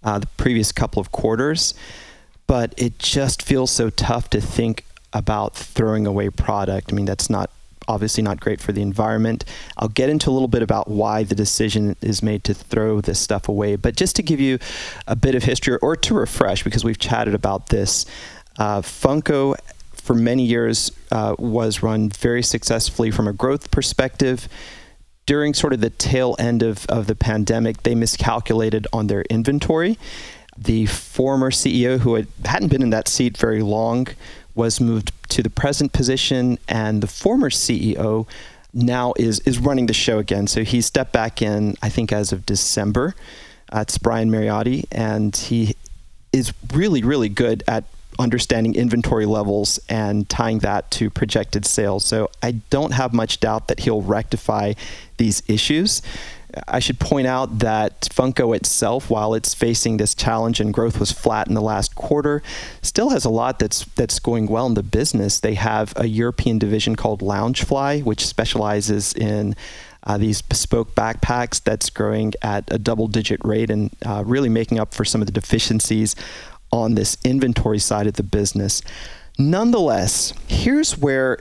uh, 0.04 0.20
the 0.20 0.28
previous 0.36 0.70
couple 0.70 1.00
of 1.00 1.10
quarters. 1.10 1.74
But 2.50 2.74
it 2.76 2.98
just 2.98 3.42
feels 3.42 3.70
so 3.70 3.90
tough 3.90 4.28
to 4.30 4.40
think 4.40 4.84
about 5.12 5.54
throwing 5.54 6.04
away 6.04 6.30
product. 6.30 6.92
I 6.92 6.96
mean, 6.96 7.06
that's 7.06 7.30
not 7.30 7.48
obviously 7.86 8.24
not 8.24 8.40
great 8.40 8.60
for 8.60 8.72
the 8.72 8.82
environment. 8.82 9.44
I'll 9.76 9.86
get 9.86 10.10
into 10.10 10.30
a 10.30 10.32
little 10.32 10.48
bit 10.48 10.60
about 10.60 10.88
why 10.88 11.22
the 11.22 11.36
decision 11.36 11.94
is 12.02 12.24
made 12.24 12.42
to 12.42 12.52
throw 12.52 13.00
this 13.00 13.20
stuff 13.20 13.48
away. 13.48 13.76
But 13.76 13.94
just 13.94 14.16
to 14.16 14.24
give 14.24 14.40
you 14.40 14.58
a 15.06 15.14
bit 15.14 15.36
of 15.36 15.44
history 15.44 15.76
or 15.80 15.94
to 15.94 16.14
refresh, 16.14 16.64
because 16.64 16.82
we've 16.82 16.98
chatted 16.98 17.36
about 17.36 17.68
this, 17.68 18.04
uh, 18.58 18.80
Funko 18.80 19.54
for 19.92 20.14
many 20.14 20.44
years 20.44 20.90
uh, 21.12 21.36
was 21.38 21.84
run 21.84 22.08
very 22.08 22.42
successfully 22.42 23.12
from 23.12 23.28
a 23.28 23.32
growth 23.32 23.70
perspective. 23.70 24.48
During 25.24 25.54
sort 25.54 25.72
of 25.72 25.80
the 25.80 25.90
tail 25.90 26.34
end 26.40 26.64
of, 26.64 26.84
of 26.86 27.06
the 27.06 27.14
pandemic, 27.14 27.84
they 27.84 27.94
miscalculated 27.94 28.88
on 28.92 29.06
their 29.06 29.22
inventory. 29.30 29.98
The 30.60 30.86
former 30.86 31.50
CEO, 31.50 31.98
who 31.98 32.14
had, 32.14 32.26
hadn't 32.44 32.68
been 32.68 32.82
in 32.82 32.90
that 32.90 33.08
seat 33.08 33.36
very 33.36 33.62
long, 33.62 34.08
was 34.54 34.80
moved 34.80 35.12
to 35.30 35.42
the 35.42 35.50
present 35.50 35.92
position, 35.92 36.58
and 36.68 37.02
the 37.02 37.06
former 37.06 37.50
CEO 37.50 38.26
now 38.72 39.14
is 39.16 39.40
is 39.40 39.58
running 39.58 39.86
the 39.86 39.94
show 39.94 40.18
again. 40.18 40.46
So 40.46 40.62
he 40.62 40.80
stepped 40.80 41.12
back 41.12 41.42
in, 41.42 41.76
I 41.82 41.88
think, 41.88 42.12
as 42.12 42.32
of 42.32 42.46
December. 42.46 43.14
Uh, 43.72 43.80
it's 43.80 43.98
Brian 43.98 44.30
Mariotti, 44.30 44.84
and 44.92 45.34
he 45.34 45.76
is 46.32 46.52
really, 46.72 47.02
really 47.02 47.28
good 47.28 47.62
at 47.66 47.84
understanding 48.18 48.74
inventory 48.74 49.26
levels 49.26 49.80
and 49.88 50.28
tying 50.28 50.58
that 50.60 50.90
to 50.90 51.08
projected 51.08 51.64
sales. 51.64 52.04
So 52.04 52.30
I 52.42 52.52
don't 52.70 52.92
have 52.92 53.12
much 53.12 53.40
doubt 53.40 53.68
that 53.68 53.80
he'll 53.80 54.02
rectify 54.02 54.74
these 55.16 55.42
issues. 55.48 56.02
I 56.66 56.80
should 56.80 56.98
point 56.98 57.26
out 57.26 57.60
that 57.60 58.00
Funko 58.02 58.56
itself, 58.56 59.10
while 59.10 59.34
it's 59.34 59.54
facing 59.54 59.96
this 59.96 60.14
challenge 60.14 60.60
and 60.60 60.74
growth 60.74 60.98
was 60.98 61.12
flat 61.12 61.48
in 61.48 61.54
the 61.54 61.60
last 61.60 61.94
quarter, 61.94 62.42
still 62.82 63.10
has 63.10 63.24
a 63.24 63.30
lot 63.30 63.58
that's 63.58 63.84
that's 63.94 64.18
going 64.18 64.46
well 64.46 64.66
in 64.66 64.74
the 64.74 64.82
business. 64.82 65.40
They 65.40 65.54
have 65.54 65.92
a 65.96 66.06
European 66.06 66.58
division 66.58 66.96
called 66.96 67.20
Loungefly, 67.20 68.02
which 68.02 68.26
specializes 68.26 69.12
in 69.12 69.54
uh, 70.04 70.18
these 70.18 70.42
bespoke 70.42 70.94
backpacks 70.94 71.62
that's 71.62 71.90
growing 71.90 72.32
at 72.42 72.64
a 72.72 72.78
double-digit 72.78 73.40
rate 73.44 73.70
and 73.70 73.90
uh, 74.04 74.22
really 74.26 74.48
making 74.48 74.80
up 74.80 74.94
for 74.94 75.04
some 75.04 75.20
of 75.20 75.26
the 75.26 75.32
deficiencies 75.32 76.16
on 76.72 76.94
this 76.94 77.16
inventory 77.24 77.78
side 77.78 78.06
of 78.06 78.14
the 78.14 78.22
business. 78.22 78.82
Nonetheless, 79.38 80.32
here's 80.48 80.96
where 80.96 81.38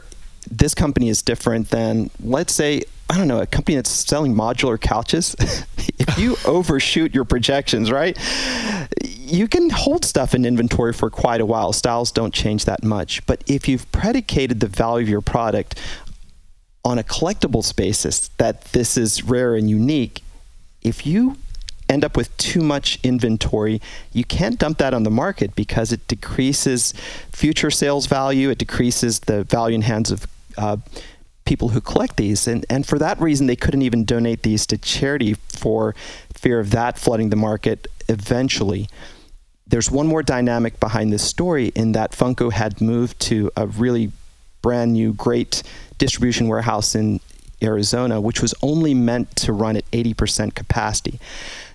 this 0.52 0.74
company 0.74 1.10
is 1.10 1.22
different 1.22 1.70
than, 1.70 2.10
let's 2.24 2.54
say, 2.54 2.84
I 3.10 3.18
don't 3.18 3.28
know, 3.28 3.42
a 3.42 3.48
company 3.48 3.76
that's 3.76 3.90
selling 3.90 4.36
modular 4.36 4.80
couches, 4.80 5.36
if 6.00 6.20
you 6.20 6.38
overshoot 6.46 7.14
your 7.16 7.26
projections, 7.26 7.92
right, 7.92 8.16
you 9.04 9.48
can 9.48 9.72
hold 9.72 10.06
stuff 10.06 10.36
in 10.36 10.46
inventory 10.46 10.94
for 10.94 11.10
quite 11.10 11.42
a 11.42 11.46
while. 11.46 11.74
Styles 11.74 12.12
don't 12.12 12.34
change 12.34 12.66
that 12.66 12.84
much. 12.84 13.26
But 13.26 13.44
if 13.48 13.68
you've 13.68 13.92
predicated 13.92 14.60
the 14.60 14.68
value 14.68 15.04
of 15.04 15.10
your 15.10 15.22
product 15.22 15.80
on 16.86 17.00
a 17.00 17.04
collectibles 17.04 17.76
basis, 17.76 18.28
that 18.38 18.66
this 18.66 18.96
is 18.96 19.24
rare 19.24 19.56
and 19.56 19.70
unique, 19.70 20.22
if 20.84 21.06
you 21.06 21.38
end 21.90 22.06
up 22.06 22.16
with 22.16 22.36
too 22.38 22.62
much 22.62 23.00
inventory, 23.04 23.82
you 24.14 24.24
can't 24.24 24.60
dump 24.60 24.78
that 24.78 24.94
on 24.94 25.02
the 25.04 25.10
market 25.10 25.56
because 25.56 25.92
it 25.92 26.08
decreases 26.08 26.94
future 27.32 27.72
sales 27.72 28.06
value, 28.06 28.52
it 28.52 28.60
decreases 28.60 29.22
the 29.22 29.44
value 29.46 29.76
in 29.76 29.82
hands 29.82 30.12
of 30.12 30.28
uh, 30.58 30.78
people 31.50 31.70
who 31.70 31.82
collect 31.82 32.16
these. 32.16 32.48
And, 32.48 32.64
and 32.70 32.86
for 32.86 33.00
that 33.00 33.20
reason, 33.20 33.48
they 33.48 33.56
couldn't 33.56 33.82
even 33.82 34.06
donate 34.06 34.44
these 34.44 34.68
to 34.68 34.78
charity 34.78 35.34
for 35.34 35.96
fear 36.32 36.60
of 36.60 36.70
that 36.72 37.00
flooding 37.00 37.32
the 37.32 37.36
market 37.36 37.88
eventually. 38.08 38.88
There's 39.66 39.90
one 39.90 40.06
more 40.06 40.22
dynamic 40.22 40.80
behind 40.80 41.12
this 41.12 41.24
story 41.24 41.72
in 41.76 41.94
that 41.94 42.12
Funko 42.12 42.52
had 42.52 42.80
moved 42.82 43.20
to 43.22 43.52
a 43.58 43.66
really 43.66 44.12
brand 44.62 44.94
new, 44.94 45.12
great 45.12 45.64
distribution 45.98 46.48
warehouse 46.48 46.94
in 46.94 47.20
Arizona, 47.64 48.22
which 48.22 48.44
was 48.44 48.54
only 48.62 48.94
meant 48.94 49.36
to 49.38 49.52
run 49.52 49.76
at 49.76 49.90
80% 49.90 50.54
capacity. 50.54 51.20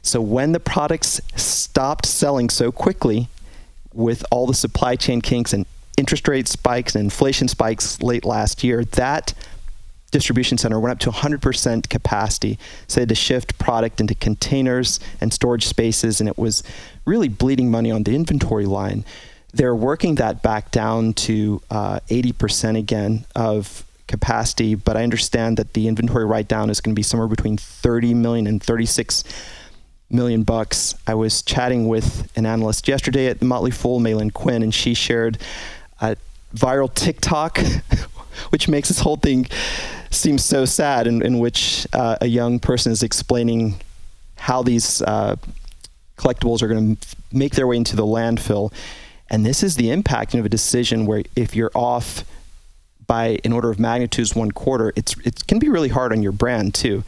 So 0.02 0.21
when 0.21 0.52
the 0.52 0.61
products 0.61 1.21
stopped 1.35 2.07
selling 2.07 2.49
so 2.49 2.71
quickly, 2.71 3.28
with 3.93 4.25
all 4.31 4.47
the 4.47 4.54
supply 4.54 4.95
chain 4.95 5.21
kinks 5.21 5.52
and 5.52 5.66
interest 5.97 6.28
rate 6.28 6.47
spikes 6.47 6.95
and 6.95 7.04
inflation 7.04 7.49
spikes 7.49 8.00
late 8.02 8.25
last 8.25 8.62
year, 8.62 8.85
that 8.85 9.35
distribution 10.14 10.56
center 10.56 10.78
went 10.78 10.92
up 10.92 10.99
to 11.00 11.11
100% 11.11 11.88
capacity. 11.88 12.56
So 12.87 12.94
they 12.94 13.02
had 13.02 13.09
to 13.09 13.16
shift 13.16 13.59
product 13.59 14.00
into 14.00 14.14
containers 14.14 15.00
and 15.21 15.33
storage 15.33 15.66
spaces, 15.66 16.21
and 16.21 16.28
it 16.28 16.38
was 16.38 16.62
really 17.04 17.28
bleeding 17.28 17.68
money 17.68 17.90
on 17.90 18.04
the 18.04 18.14
inventory 18.14 18.64
line. 18.64 19.04
They're 19.52 19.75
working 19.75 20.14
that 20.16 20.40
back 20.40 20.71
down 20.71 21.14
to 21.14 21.61
uh, 21.68 21.99
80% 22.06 22.78
again 22.78 23.25
of 23.35 23.85
capacity, 24.06 24.76
but 24.76 24.97
I 24.97 25.02
understand 25.02 25.56
that 25.56 25.73
the 25.73 25.88
inventory 25.88 26.25
write 26.25 26.47
down 26.47 26.71
is 26.71 26.80
going 26.80 26.94
to 26.94 26.99
be 26.99 27.02
somewhere 27.02 27.28
between 27.28 27.56
30 27.56 28.14
million 28.14 28.47
and 28.47 28.62
36 28.62 29.25
million 30.11 30.44
bucks. 30.44 30.94
I 31.09 31.14
was 31.14 31.42
chatting 31.42 31.88
with 31.88 32.30
an 32.37 32.47
analyst 32.47 32.87
yesterday 32.87 33.26
at 33.26 33.42
Motley 33.42 33.73
Fool, 33.73 33.99
Malin 33.99 34.30
Quinn, 34.30 34.62
and 34.62 34.73
she 34.73 34.94
shared 34.94 35.38
a 36.00 36.16
viral 36.54 36.92
TikTok, 36.94 37.59
which 38.50 38.68
makes 38.68 38.88
this 38.88 39.00
whole 39.00 39.16
thing 39.16 39.49
seems 40.14 40.44
so 40.44 40.64
sad 40.64 41.06
in, 41.06 41.25
in 41.25 41.38
which 41.38 41.87
uh, 41.92 42.16
a 42.21 42.26
young 42.26 42.59
person 42.59 42.92
is 42.92 43.02
explaining 43.02 43.76
how 44.37 44.62
these 44.62 45.02
uh, 45.02 45.37
collectibles 46.16 46.62
are 46.62 46.68
going 46.68 46.97
to 46.97 47.16
make 47.33 47.54
their 47.54 47.66
way 47.66 47.76
into 47.76 47.97
the 47.97 48.04
landfill. 48.04 48.73
And 49.30 49.44
this 49.44 49.62
is 49.62 49.76
the 49.76 49.90
impact 49.90 50.35
of 50.35 50.44
a 50.44 50.49
decision 50.49 51.06
where 51.06 51.23
if 51.35 51.56
you're 51.56 51.73
off 51.75 52.25
by 53.06 53.38
an 53.44 53.52
order 53.52 53.71
of 53.71 53.78
magnitudes 53.78 54.35
one 54.35 54.50
quarter, 54.50 54.92
it's 54.97 55.16
it 55.25 55.47
can 55.47 55.59
be 55.59 55.68
really 55.68 55.88
hard 55.88 56.12
on 56.12 56.23
your 56.23 56.33
brand 56.33 56.75
too. 56.75 57.04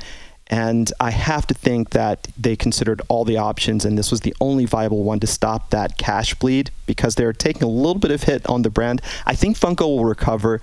And 0.49 0.93
I 1.01 1.11
have 1.11 1.47
to 1.49 1.55
think 1.55 1.91
that 1.91 2.29
they 2.39 2.55
considered 2.55 3.03
all 3.09 3.25
the 3.25 3.37
options, 3.37 3.85
and 3.85 3.99
this 3.99 4.13
was 4.13 4.21
the 4.21 4.35
only 4.41 4.65
viable 4.65 5.03
one 5.03 5.19
to 5.21 5.27
stop 5.27 5.71
that 5.71 5.99
cash 5.99 6.35
bleed 6.35 6.71
because 6.87 7.17
they're 7.17 7.33
taking 7.33 7.65
a 7.65 7.69
little 7.69 7.99
bit 7.99 8.13
of 8.13 8.23
hit 8.23 8.47
on 8.47 8.63
the 8.63 8.71
brand. 8.71 9.03
I 9.27 9.35
think 9.35 9.59
Funko 9.59 9.87
will 9.87 10.05
recover, 10.05 10.63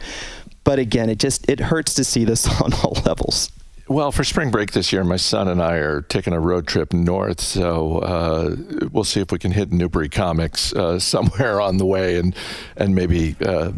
but 0.63 0.79
again, 0.79 1.10
it 1.10 1.20
just 1.20 1.50
it 1.50 1.60
hurts 1.60 1.93
to 1.96 2.03
see 2.03 2.24
this 2.24 2.48
on 2.62 2.74
all 2.74 2.98
levels. 3.05 3.51
Well, 3.89 4.13
for 4.13 4.24
spring 4.24 4.50
break 4.50 4.72
this 4.72 4.93
year, 4.93 5.03
my 5.03 5.17
son 5.17 5.50
and 5.50 5.62
I 5.62 5.75
are 5.75 6.01
taking 6.03 6.32
a 6.32 6.39
road 6.39 6.67
trip 6.67 6.93
north, 6.93 7.41
so 7.41 8.00
uh, 8.00 8.55
we'll 8.91 9.03
see 9.03 9.20
if 9.20 9.29
we 9.32 9.39
can 9.39 9.51
hit 9.51 9.74
Newbury 9.74 10.08
Comics 10.08 10.74
uh, 10.74 11.00
somewhere 11.00 11.60
on 11.60 11.77
the 11.77 11.86
way, 11.86 12.17
and 12.17 12.36
and 12.77 12.96
maybe 12.96 13.36
uh, 13.46 13.72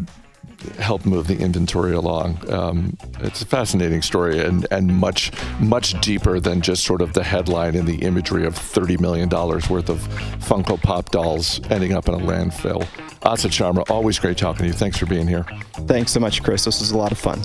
help 0.74 1.04
move 1.06 1.26
the 1.26 1.38
inventory 1.38 1.94
along. 1.94 2.38
Um, 2.50 2.96
it's 3.20 3.42
a 3.42 3.46
fascinating 3.46 4.02
story 4.02 4.44
and, 4.44 4.66
and 4.70 4.94
much, 4.94 5.32
much 5.60 6.00
deeper 6.00 6.40
than 6.40 6.60
just 6.60 6.84
sort 6.84 7.00
of 7.00 7.12
the 7.12 7.24
headline 7.24 7.74
and 7.76 7.86
the 7.86 7.96
imagery 8.02 8.46
of 8.46 8.54
$30 8.54 9.00
million 9.00 9.28
worth 9.28 9.88
of 9.88 9.98
Funko 10.40 10.80
Pop 10.80 11.10
dolls 11.10 11.60
ending 11.70 11.92
up 11.92 12.08
in 12.08 12.14
a 12.14 12.18
landfill. 12.18 12.82
Asit 13.22 13.50
Sharma, 13.50 13.88
always 13.90 14.18
great 14.18 14.38
talking 14.38 14.62
to 14.62 14.66
you. 14.66 14.72
Thanks 14.72 14.98
for 14.98 15.06
being 15.06 15.26
here. 15.26 15.44
Thanks 15.86 16.12
so 16.12 16.20
much, 16.20 16.42
Chris. 16.42 16.64
This 16.64 16.80
was 16.80 16.90
a 16.90 16.96
lot 16.96 17.12
of 17.12 17.18
fun. 17.18 17.40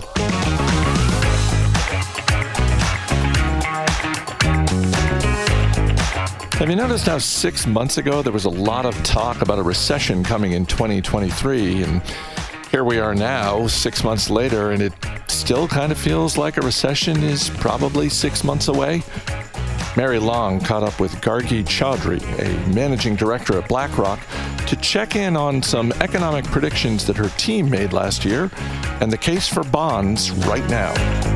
Have 6.62 6.70
you 6.70 6.76
noticed 6.76 7.06
how 7.06 7.18
six 7.18 7.66
months 7.66 7.98
ago 7.98 8.22
there 8.22 8.32
was 8.32 8.44
a 8.44 8.48
lot 8.48 8.86
of 8.86 8.94
talk 9.02 9.42
about 9.42 9.58
a 9.58 9.62
recession 9.64 10.22
coming 10.22 10.52
in 10.52 10.64
2023? 10.64 11.82
And 11.82 12.00
here 12.72 12.84
we 12.84 12.98
are 12.98 13.14
now, 13.14 13.66
six 13.66 14.02
months 14.02 14.30
later, 14.30 14.70
and 14.70 14.80
it 14.80 14.94
still 15.28 15.68
kind 15.68 15.92
of 15.92 15.98
feels 15.98 16.38
like 16.38 16.56
a 16.56 16.60
recession 16.62 17.22
is 17.22 17.50
probably 17.50 18.08
six 18.08 18.42
months 18.42 18.68
away. 18.68 19.02
Mary 19.94 20.18
Long 20.18 20.58
caught 20.58 20.82
up 20.82 20.98
with 20.98 21.12
Gargi 21.16 21.62
Chaudhuri, 21.64 22.22
a 22.38 22.74
managing 22.74 23.14
director 23.14 23.58
at 23.58 23.68
BlackRock, 23.68 24.20
to 24.66 24.74
check 24.76 25.16
in 25.16 25.36
on 25.36 25.62
some 25.62 25.92
economic 26.00 26.46
predictions 26.46 27.06
that 27.06 27.16
her 27.18 27.28
team 27.36 27.68
made 27.68 27.92
last 27.92 28.24
year 28.24 28.50
and 29.02 29.12
the 29.12 29.18
case 29.18 29.46
for 29.46 29.64
bonds 29.64 30.30
right 30.30 30.66
now. 30.70 31.31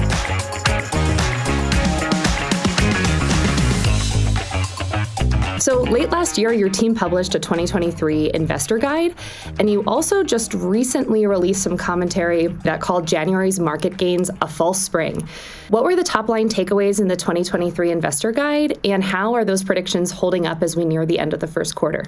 So, 5.66 5.82
late 5.82 6.10
last 6.10 6.38
year, 6.38 6.52
your 6.52 6.68
team 6.68 6.94
published 6.94 7.34
a 7.34 7.40
2023 7.40 8.30
investor 8.32 8.78
guide, 8.78 9.16
and 9.58 9.68
you 9.68 9.82
also 9.84 10.22
just 10.22 10.54
recently 10.54 11.26
released 11.26 11.60
some 11.60 11.76
commentary 11.76 12.46
that 12.46 12.80
called 12.80 13.04
January's 13.04 13.58
market 13.58 13.96
gains 13.96 14.30
a 14.42 14.46
false 14.46 14.80
spring. 14.80 15.28
What 15.70 15.82
were 15.82 15.96
the 15.96 16.04
top 16.04 16.28
line 16.28 16.48
takeaways 16.48 17.00
in 17.00 17.08
the 17.08 17.16
2023 17.16 17.90
investor 17.90 18.30
guide, 18.30 18.78
and 18.84 19.02
how 19.02 19.34
are 19.34 19.44
those 19.44 19.64
predictions 19.64 20.12
holding 20.12 20.46
up 20.46 20.62
as 20.62 20.76
we 20.76 20.84
near 20.84 21.04
the 21.04 21.18
end 21.18 21.34
of 21.34 21.40
the 21.40 21.48
first 21.48 21.74
quarter? 21.74 22.04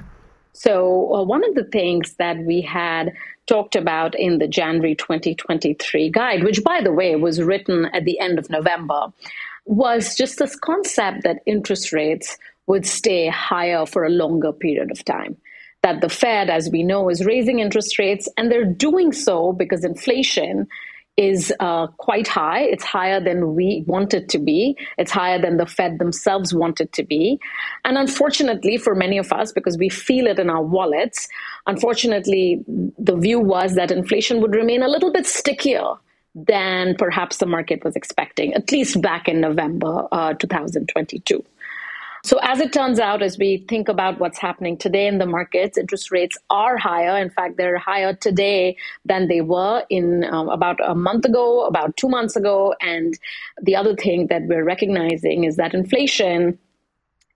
So, 0.53 1.13
uh, 1.13 1.25
one 1.25 1.45
of 1.45 1.57
the 1.57 1.65
things 1.65 2.15
that 2.19 2.37
we 2.39 2.61
had 2.61 3.13
talked 3.49 3.75
about 3.75 4.15
in 4.15 4.39
the 4.39 4.47
January 4.47 4.95
2023 4.95 6.11
guide, 6.11 6.45
which, 6.45 6.63
by 6.63 6.81
the 6.81 6.93
way, 6.93 7.17
was 7.17 7.43
written 7.43 7.87
at 7.87 8.05
the 8.05 8.21
end 8.21 8.39
of 8.39 8.51
November, 8.51 9.13
was 9.65 10.15
just 10.15 10.39
this 10.39 10.55
concept 10.55 11.25
that 11.25 11.43
interest 11.45 11.93
rates 11.93 12.39
would 12.69 12.87
stay 12.87 13.29
higher 13.29 13.85
for 13.87 14.05
a 14.05 14.11
longer 14.11 14.53
period 14.53 14.91
of 14.91 15.05
time. 15.05 15.37
That 15.83 16.01
the 16.01 16.09
Fed, 16.09 16.51
as 16.51 16.71
we 16.71 16.83
know, 16.83 17.09
is 17.09 17.25
raising 17.25 17.61
interest 17.61 17.99
rates, 17.99 18.29
and 18.37 18.51
they're 18.51 18.65
doing 18.65 19.13
so 19.13 19.53
because 19.53 19.85
inflation 19.85 20.67
is 21.17 21.53
uh, 21.59 21.89
quite 21.99 22.29
high. 22.29 22.61
It's 22.61 22.85
higher 22.85 23.21
than 23.21 23.57
we 23.57 23.83
want 23.87 24.15
it 24.15 24.29
to 24.31 24.39
be. 24.39 24.77
It's 24.99 25.11
higher 25.11 25.41
than 25.41 25.57
the 25.57 25.67
Fed 25.67 25.99
themselves 25.99 26.55
want 26.55 26.81
it 26.81 26.93
to 26.93 27.03
be. 27.03 27.41
And 27.85 27.99
unfortunately, 27.99 28.77
for 28.77 28.95
many 28.95 29.19
of 29.19 29.33
us, 29.33 29.51
because 29.51 29.77
we 29.77 29.89
feel 29.89 30.29
it 30.29 30.39
in 30.39 30.49
our 30.49 30.63
wallets, 30.63 31.29
unfortunately, 31.67 32.65
the 32.99 33.17
view 33.17 33.41
was 33.41 33.75
that 33.75 33.91
inflation 33.91 34.41
would 34.41 34.55
remain 34.55 34.83
a 34.83 34.89
little 34.89 35.13
bit 35.13 35.27
stickier 35.27 35.95
than 36.37 36.95
perhaps 36.97 37.39
the 37.39 37.47
market 37.47 37.83
was 37.85 37.97
expecting, 37.97 38.55
at 38.55 38.71
least 38.71 39.03
back 39.03 39.27
in 39.29 39.41
November 39.41 40.07
uh, 40.13 40.35
2022. 40.35 41.45
So, 42.25 42.39
as 42.43 42.61
it 42.61 42.73
turns 42.73 42.99
out, 42.99 43.23
as 43.23 43.39
we 43.39 43.65
think 43.69 43.89
about 43.89 44.19
what's 44.19 44.39
happening 44.39 44.77
today 44.77 45.07
in 45.07 45.19
the 45.19 45.27
markets, 45.27 45.79
interest 45.79 46.11
rates 46.11 46.37
are 46.51 46.77
higher. 46.77 47.17
In 47.17 47.31
fact, 47.31 47.57
they're 47.57 47.79
higher 47.79 48.15
today 48.15 48.77
than 49.05 49.29
they 49.29 49.41
were 49.41 49.85
in 49.89 50.25
um, 50.25 50.49
about 50.49 50.79
a 50.85 50.95
month 50.95 51.25
ago, 51.25 51.65
about 51.67 51.97
two 51.97 52.09
months 52.09 52.35
ago. 52.35 52.75
And 52.81 53.19
the 53.63 53.77
other 53.77 53.95
thing 53.95 54.27
that 54.29 54.43
we're 54.43 54.65
recognizing 54.65 55.45
is 55.45 55.57
that 55.57 55.75
inflation 55.75 56.59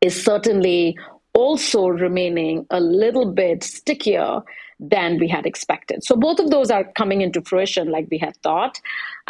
is 0.01 0.23
certainly 0.23 0.99
also 1.35 1.87
remaining 1.87 2.67
a 2.71 2.81
little 2.81 3.33
bit 3.33 3.63
stickier 3.63 4.43
than 4.81 5.19
we 5.19 5.29
had 5.29 5.47
expected. 5.47 6.03
So 6.05 6.17
both 6.17 6.41
of 6.41 6.51
those 6.51 6.71
are 6.71 6.85
coming 6.97 7.21
into 7.21 7.41
fruition 7.41 7.91
like 7.91 8.09
we 8.11 8.19
had 8.19 8.37
thought. 8.39 8.81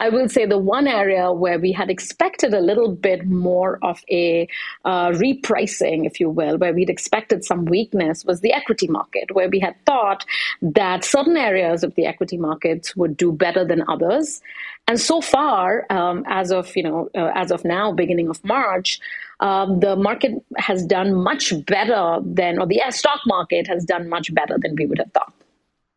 I 0.02 0.08
will 0.08 0.28
say 0.28 0.46
the 0.46 0.58
one 0.58 0.88
area 0.88 1.30
where 1.30 1.60
we 1.60 1.70
had 1.70 1.88
expected 1.88 2.52
a 2.52 2.60
little 2.60 2.90
bit 2.90 3.24
more 3.24 3.78
of 3.82 4.02
a 4.10 4.48
uh, 4.84 5.10
repricing, 5.10 6.06
if 6.06 6.18
you 6.18 6.28
will, 6.28 6.58
where 6.58 6.74
we'd 6.74 6.90
expected 6.90 7.44
some 7.44 7.66
weakness 7.66 8.24
was 8.24 8.40
the 8.40 8.52
equity 8.52 8.88
market, 8.88 9.32
where 9.32 9.48
we 9.48 9.60
had 9.60 9.76
thought 9.86 10.24
that 10.60 11.04
certain 11.04 11.36
areas 11.36 11.84
of 11.84 11.94
the 11.94 12.04
equity 12.04 12.36
markets 12.36 12.96
would 12.96 13.16
do 13.16 13.30
better 13.30 13.64
than 13.64 13.84
others. 13.86 14.42
And 14.88 14.98
so 14.98 15.20
far, 15.20 15.86
um, 15.88 16.24
as 16.26 16.50
of 16.50 16.74
you 16.74 16.82
know, 16.82 17.08
uh, 17.14 17.30
as 17.36 17.52
of 17.52 17.64
now, 17.64 17.92
beginning 17.92 18.28
of 18.28 18.44
March, 18.44 18.98
um, 19.38 19.78
the 19.78 19.94
market 19.94 20.32
has 20.56 20.84
done 20.84 21.14
much 21.14 21.54
better 21.66 22.18
than, 22.24 22.58
or 22.58 22.66
the 22.66 22.82
stock 22.90 23.20
market 23.24 23.68
has 23.68 23.84
done 23.84 24.08
much 24.08 24.34
better 24.34 24.56
than 24.60 24.74
we 24.74 24.84
would 24.84 24.98
have 24.98 25.12
thought 25.12 25.32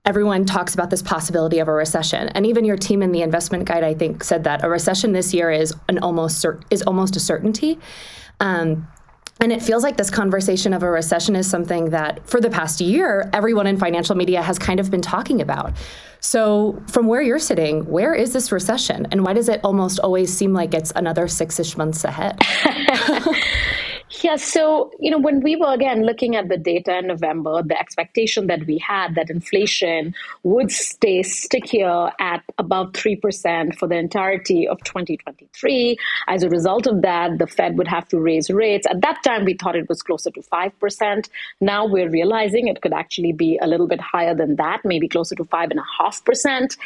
everyone 0.06 0.46
talks 0.46 0.74
about 0.74 0.90
this 0.90 1.02
possibility 1.02 1.60
of 1.60 1.68
a 1.68 1.74
recession. 1.74 2.30
And 2.30 2.46
even 2.46 2.64
your 2.64 2.78
team 2.78 3.02
in 3.02 3.12
the 3.12 3.22
investment 3.22 3.66
guide 3.66 3.84
i 3.84 3.94
think 3.94 4.24
said 4.24 4.44
that 4.44 4.64
a 4.64 4.70
recession 4.70 5.12
this 5.12 5.34
year 5.34 5.52
is 5.52 5.74
an 5.90 6.00
almost 6.00 6.40
cer- 6.40 6.60
is 6.70 6.82
almost 6.84 7.16
a 7.16 7.20
certainty. 7.20 7.80
Um, 8.40 8.88
and 9.42 9.52
it 9.52 9.62
feels 9.62 9.84
like 9.84 9.98
this 9.98 10.10
conversation 10.10 10.74
of 10.74 10.82
a 10.82 10.90
recession 10.90 11.36
is 11.36 11.50
something 11.50 11.90
that 11.90 12.26
for 12.28 12.40
the 12.40 12.50
past 12.50 12.80
year 12.80 13.30
everyone 13.34 13.68
in 13.68 13.78
financial 13.78 14.16
media 14.16 14.42
has 14.42 14.58
kind 14.58 14.80
of 14.80 14.90
been 14.90 15.02
talking 15.02 15.42
about. 15.42 15.74
So 16.22 16.82
from 16.88 17.08
where 17.08 17.22
you're 17.22 17.40
sitting 17.40 17.86
where 17.86 18.14
is 18.14 18.32
this 18.32 18.52
recession? 18.52 19.08
And 19.12 19.26
why 19.26 19.34
does 19.34 19.50
it 19.50 19.60
almost 19.64 20.00
always 20.00 20.36
seem 20.36 20.54
like 20.54 20.74
it's 20.74 20.94
another 20.96 21.28
six-ish 21.28 21.76
months 21.76 22.04
ahead 22.04 22.40
Yeah, 24.22 24.36
so 24.36 24.92
you 25.00 25.10
know 25.10 25.18
when 25.18 25.42
we 25.42 25.56
were 25.56 25.74
again 25.74 26.04
looking 26.04 26.36
at 26.36 26.48
the 26.48 26.58
data 26.58 27.00
in 27.00 27.08
November, 27.08 27.64
the 27.64 27.78
expectation 27.78 28.46
that 28.48 28.66
we 28.68 28.78
had 28.78 29.16
that 29.16 29.32
inflation 29.32 30.14
would 30.44 30.72
stay 30.72 31.24
stickier 31.24 32.12
at 32.20 32.44
about 32.60 32.96
three 32.96 33.16
percent 33.16 33.76
for 33.76 33.88
the 33.88 33.96
entirety 33.96 34.68
of 34.68 34.78
2023. 34.84 35.98
As 36.28 36.44
a 36.44 36.50
result 36.50 36.86
of 36.86 37.02
that, 37.02 37.40
the 37.40 37.48
Fed 37.48 37.80
would 37.80 37.88
have 37.88 38.08
to 38.10 38.20
raise 38.20 38.52
rates. 38.52 38.86
At 38.86 39.02
that 39.02 39.24
time, 39.24 39.44
we 39.44 39.56
thought 39.56 39.76
it 39.76 39.90
was 39.90 40.04
closer 40.04 40.30
to 40.32 40.42
five 40.44 40.78
percent. 40.80 41.30
Now 41.60 41.88
we're 41.88 42.10
realizing 42.10 42.68
it 42.68 42.84
could 42.84 42.94
actually 42.94 43.34
be 43.34 43.58
a 43.60 43.66
little 43.66 43.88
bit 43.88 44.00
higher 44.00 44.36
than 44.36 44.58
that, 44.58 44.82
maybe 44.86 45.08
closer 45.08 45.34
to 45.34 45.46
five 45.46 45.72
and 45.72 45.80
a 45.80 45.86
half 45.98 46.24
percent. 46.24 46.78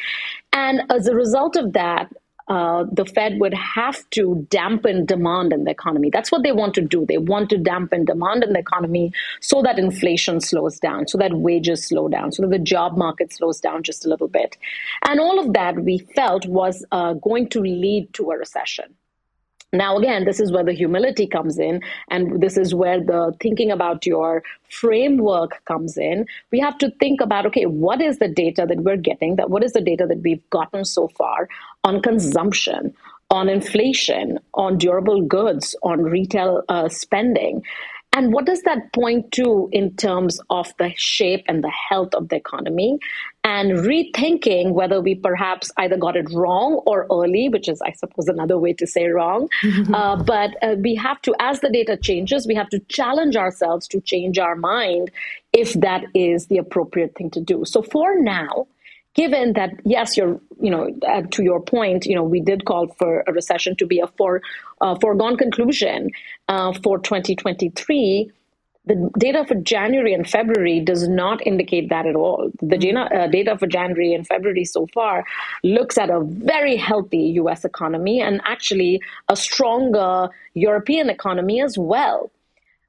And 0.53 0.83
as 0.89 1.07
a 1.07 1.15
result 1.15 1.57
of 1.57 1.73
that, 1.73 2.13
uh, 2.49 2.85
the 2.91 3.05
Fed 3.05 3.39
would 3.39 3.53
have 3.53 4.09
to 4.11 4.47
dampen 4.49 5.05
demand 5.05 5.53
in 5.53 5.63
the 5.65 5.71
economy. 5.71 6.09
That's 6.11 6.31
what 6.31 6.43
they 6.43 6.51
want 6.51 6.73
to 6.75 6.81
do. 6.81 7.05
They 7.05 7.19
want 7.19 7.49
to 7.51 7.57
dampen 7.57 8.05
demand 8.05 8.43
in 8.43 8.53
the 8.53 8.59
economy 8.59 9.13
so 9.39 9.61
that 9.61 9.77
inflation 9.77 10.41
slows 10.41 10.79
down, 10.79 11.07
so 11.07 11.17
that 11.19 11.33
wages 11.33 11.87
slow 11.87 12.07
down, 12.07 12.31
so 12.31 12.41
that 12.41 12.49
the 12.49 12.59
job 12.59 12.97
market 12.97 13.31
slows 13.31 13.59
down 13.59 13.83
just 13.83 14.05
a 14.05 14.09
little 14.09 14.27
bit. 14.27 14.57
And 15.07 15.19
all 15.19 15.39
of 15.39 15.53
that 15.53 15.83
we 15.83 15.99
felt 16.15 16.47
was 16.47 16.83
uh, 16.91 17.13
going 17.13 17.49
to 17.49 17.61
lead 17.61 18.13
to 18.13 18.31
a 18.31 18.37
recession. 18.37 18.95
Now, 19.71 19.97
again, 19.97 20.25
this 20.25 20.39
is 20.39 20.51
where 20.51 20.63
the 20.63 20.73
humility 20.73 21.27
comes 21.27 21.59
in, 21.59 21.81
and 22.09 22.41
this 22.41 22.57
is 22.57 22.73
where 22.73 22.99
the 22.99 23.35
thinking 23.39 23.69
about 23.69 24.03
your 24.03 24.41
framework 24.69 25.63
comes 25.65 25.95
in. 25.95 26.25
We 26.51 26.59
have 26.59 26.77
to 26.79 26.89
think 26.99 27.21
about 27.21 27.45
okay, 27.47 27.65
what 27.65 28.01
is 28.01 28.17
the 28.17 28.27
data 28.27 28.65
that 28.67 28.79
we're 28.79 28.97
getting? 28.97 29.35
That 29.35 29.51
what 29.51 29.63
is 29.63 29.73
the 29.73 29.81
data 29.81 30.07
that 30.07 30.21
we've 30.23 30.47
gotten 30.49 30.85
so 30.85 31.07
far 31.09 31.47
on 31.83 32.01
consumption, 32.01 32.95
on 33.29 33.47
inflation, 33.47 34.39
on 34.55 34.79
durable 34.79 35.21
goods, 35.21 35.75
on 35.83 36.01
retail 36.01 36.63
uh, 36.67 36.89
spending? 36.89 37.63
And 38.13 38.33
what 38.33 38.45
does 38.45 38.63
that 38.63 38.91
point 38.91 39.31
to 39.33 39.69
in 39.71 39.95
terms 39.95 40.39
of 40.49 40.73
the 40.77 40.91
shape 40.97 41.43
and 41.47 41.63
the 41.63 41.71
health 41.71 42.15
of 42.15 42.29
the 42.29 42.37
economy? 42.37 42.97
And 43.43 43.79
rethinking 43.79 44.71
whether 44.71 44.99
we 44.99 45.15
perhaps 45.15 45.71
either 45.77 45.95
got 45.95 46.17
it 46.17 46.27
wrong 46.33 46.81
or 46.85 47.05
early, 47.11 47.49
which 47.49 47.69
is, 47.69 47.81
I 47.81 47.91
suppose, 47.91 48.27
another 48.27 48.57
way 48.57 48.73
to 48.73 48.87
say 48.87 49.07
wrong. 49.07 49.47
uh, 49.93 50.21
but 50.23 50.55
uh, 50.63 50.75
we 50.79 50.95
have 50.95 51.21
to, 51.21 51.35
as 51.39 51.59
the 51.61 51.69
data 51.69 51.97
changes, 51.97 52.47
we 52.47 52.55
have 52.55 52.69
to 52.69 52.79
challenge 52.89 53.35
ourselves 53.35 53.87
to 53.89 54.01
change 54.01 54.39
our 54.39 54.55
mind 54.55 55.11
if 55.53 55.73
that 55.73 56.03
is 56.13 56.47
the 56.47 56.57
appropriate 56.57 57.15
thing 57.15 57.29
to 57.31 57.39
do. 57.39 57.63
So 57.65 57.83
for 57.83 58.19
now, 58.19 58.67
given 59.19 59.53
that 59.53 59.71
yes 59.83 60.15
you're 60.17 60.39
you 60.61 60.71
know 60.73 60.83
uh, 61.13 61.21
to 61.35 61.43
your 61.43 61.61
point 61.75 62.05
you 62.05 62.15
know 62.15 62.23
we 62.23 62.41
did 62.49 62.65
call 62.69 62.87
for 62.99 63.23
a 63.27 63.33
recession 63.33 63.75
to 63.75 63.85
be 63.85 63.99
a 63.99 64.07
for, 64.17 64.41
uh, 64.81 64.95
foregone 65.01 65.35
conclusion 65.35 66.09
uh, 66.47 66.71
for 66.83 66.97
2023 66.99 68.31
the 68.85 69.09
data 69.19 69.43
for 69.45 69.55
January 69.55 70.13
and 70.13 70.27
February 70.27 70.79
does 70.79 71.07
not 71.07 71.45
indicate 71.45 71.89
that 71.89 72.07
at 72.07 72.15
all. 72.15 72.49
The 72.59 72.77
uh, 72.77 73.27
data 73.27 73.55
for 73.55 73.67
January 73.67 74.13
and 74.15 74.25
February 74.25 74.65
so 74.65 74.87
far 74.93 75.25
looks 75.63 75.97
at 75.99 76.09
a 76.09 76.21
very 76.21 76.75
healthy 76.75 77.25
US 77.41 77.65
economy 77.65 78.19
and 78.19 78.41
actually 78.45 78.99
a 79.27 79.35
stronger 79.35 80.29
European 80.55 81.11
economy 81.11 81.61
as 81.61 81.77
well. 81.77 82.31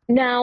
Now, 0.09 0.41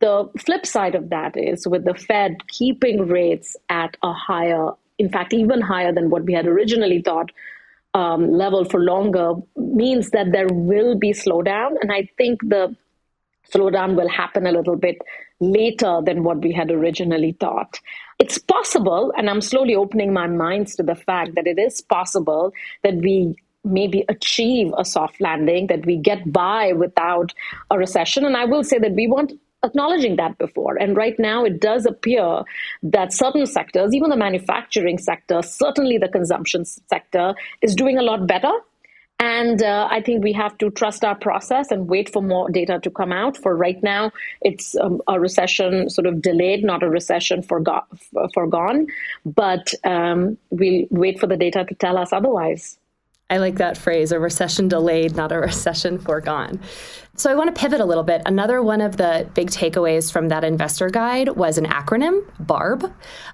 the 0.00 0.28
flip 0.44 0.66
side 0.66 0.96
of 0.96 1.10
that 1.10 1.36
is 1.36 1.68
with 1.68 1.84
the 1.84 1.94
Fed 1.94 2.32
keeping 2.48 3.06
rates 3.06 3.56
at 3.68 3.96
a 4.02 4.12
higher 4.12 4.70
in 4.98 5.08
fact, 5.08 5.32
even 5.32 5.60
higher 5.60 5.92
than 5.92 6.10
what 6.10 6.24
we 6.24 6.34
had 6.34 6.46
originally 6.46 7.00
thought 7.00 7.30
um, 7.94 8.30
level 8.30 8.64
for 8.64 8.80
longer, 8.80 9.34
means 9.56 10.10
that 10.10 10.32
there 10.32 10.48
will 10.50 10.96
be 10.98 11.12
slowdown. 11.12 11.76
And 11.80 11.90
I 11.90 12.08
think 12.18 12.40
the 12.42 12.76
slowdown 13.52 13.96
will 13.96 14.08
happen 14.08 14.46
a 14.46 14.52
little 14.52 14.76
bit 14.76 14.98
later 15.40 16.00
than 16.04 16.24
what 16.24 16.38
we 16.38 16.52
had 16.52 16.70
originally 16.70 17.32
thought. 17.32 17.80
It's 18.18 18.38
possible, 18.38 19.12
and 19.16 19.30
I'm 19.30 19.40
slowly 19.40 19.74
opening 19.74 20.12
my 20.12 20.26
minds 20.26 20.74
to 20.76 20.82
the 20.82 20.96
fact 20.96 21.34
that 21.36 21.46
it 21.46 21.58
is 21.58 21.80
possible 21.80 22.52
that 22.82 22.96
we 22.96 23.36
maybe 23.64 24.04
achieve 24.08 24.72
a 24.76 24.84
soft 24.84 25.20
landing, 25.20 25.66
that 25.68 25.86
we 25.86 25.96
get 25.96 26.32
by 26.32 26.72
without 26.72 27.32
a 27.70 27.78
recession. 27.78 28.24
And 28.24 28.36
I 28.36 28.44
will 28.44 28.64
say 28.64 28.78
that 28.78 28.92
we 28.92 29.06
want 29.06 29.32
acknowledging 29.64 30.16
that 30.16 30.38
before. 30.38 30.76
And 30.76 30.96
right 30.96 31.18
now, 31.18 31.44
it 31.44 31.60
does 31.60 31.86
appear 31.86 32.42
that 32.82 33.12
certain 33.12 33.46
sectors, 33.46 33.94
even 33.94 34.10
the 34.10 34.16
manufacturing 34.16 34.98
sector, 34.98 35.42
certainly 35.42 35.98
the 35.98 36.08
consumption 36.08 36.64
sector, 36.64 37.34
is 37.62 37.74
doing 37.74 37.98
a 37.98 38.02
lot 38.02 38.26
better. 38.26 38.52
And 39.20 39.60
uh, 39.64 39.88
I 39.90 40.00
think 40.00 40.22
we 40.22 40.32
have 40.34 40.56
to 40.58 40.70
trust 40.70 41.04
our 41.04 41.16
process 41.16 41.72
and 41.72 41.88
wait 41.88 42.12
for 42.12 42.22
more 42.22 42.48
data 42.50 42.78
to 42.84 42.90
come 42.90 43.10
out. 43.10 43.36
For 43.36 43.56
right 43.56 43.82
now, 43.82 44.12
it's 44.42 44.76
um, 44.76 45.02
a 45.08 45.18
recession 45.18 45.90
sort 45.90 46.06
of 46.06 46.22
delayed, 46.22 46.62
not 46.62 46.84
a 46.84 46.88
recession 46.88 47.42
forgo- 47.42 47.84
forgone. 48.32 48.86
But 49.26 49.74
um, 49.82 50.38
we'll 50.50 50.86
wait 50.90 51.18
for 51.18 51.26
the 51.26 51.36
data 51.36 51.64
to 51.64 51.74
tell 51.74 51.98
us 51.98 52.12
otherwise. 52.12 52.78
I 53.30 53.38
like 53.38 53.56
that 53.56 53.76
phrase 53.76 54.10
a 54.10 54.18
recession 54.18 54.68
delayed, 54.68 55.14
not 55.14 55.32
a 55.32 55.38
recession 55.38 55.98
foregone. 55.98 56.60
So 57.14 57.28
I 57.30 57.34
want 57.34 57.54
to 57.54 57.60
pivot 57.60 57.80
a 57.80 57.84
little 57.84 58.04
bit. 58.04 58.22
Another 58.26 58.62
one 58.62 58.80
of 58.80 58.96
the 58.96 59.28
big 59.34 59.50
takeaways 59.50 60.12
from 60.12 60.28
that 60.28 60.44
investor 60.44 60.88
guide 60.88 61.30
was 61.30 61.58
an 61.58 61.64
acronym, 61.66 62.24
BARB. 62.40 62.84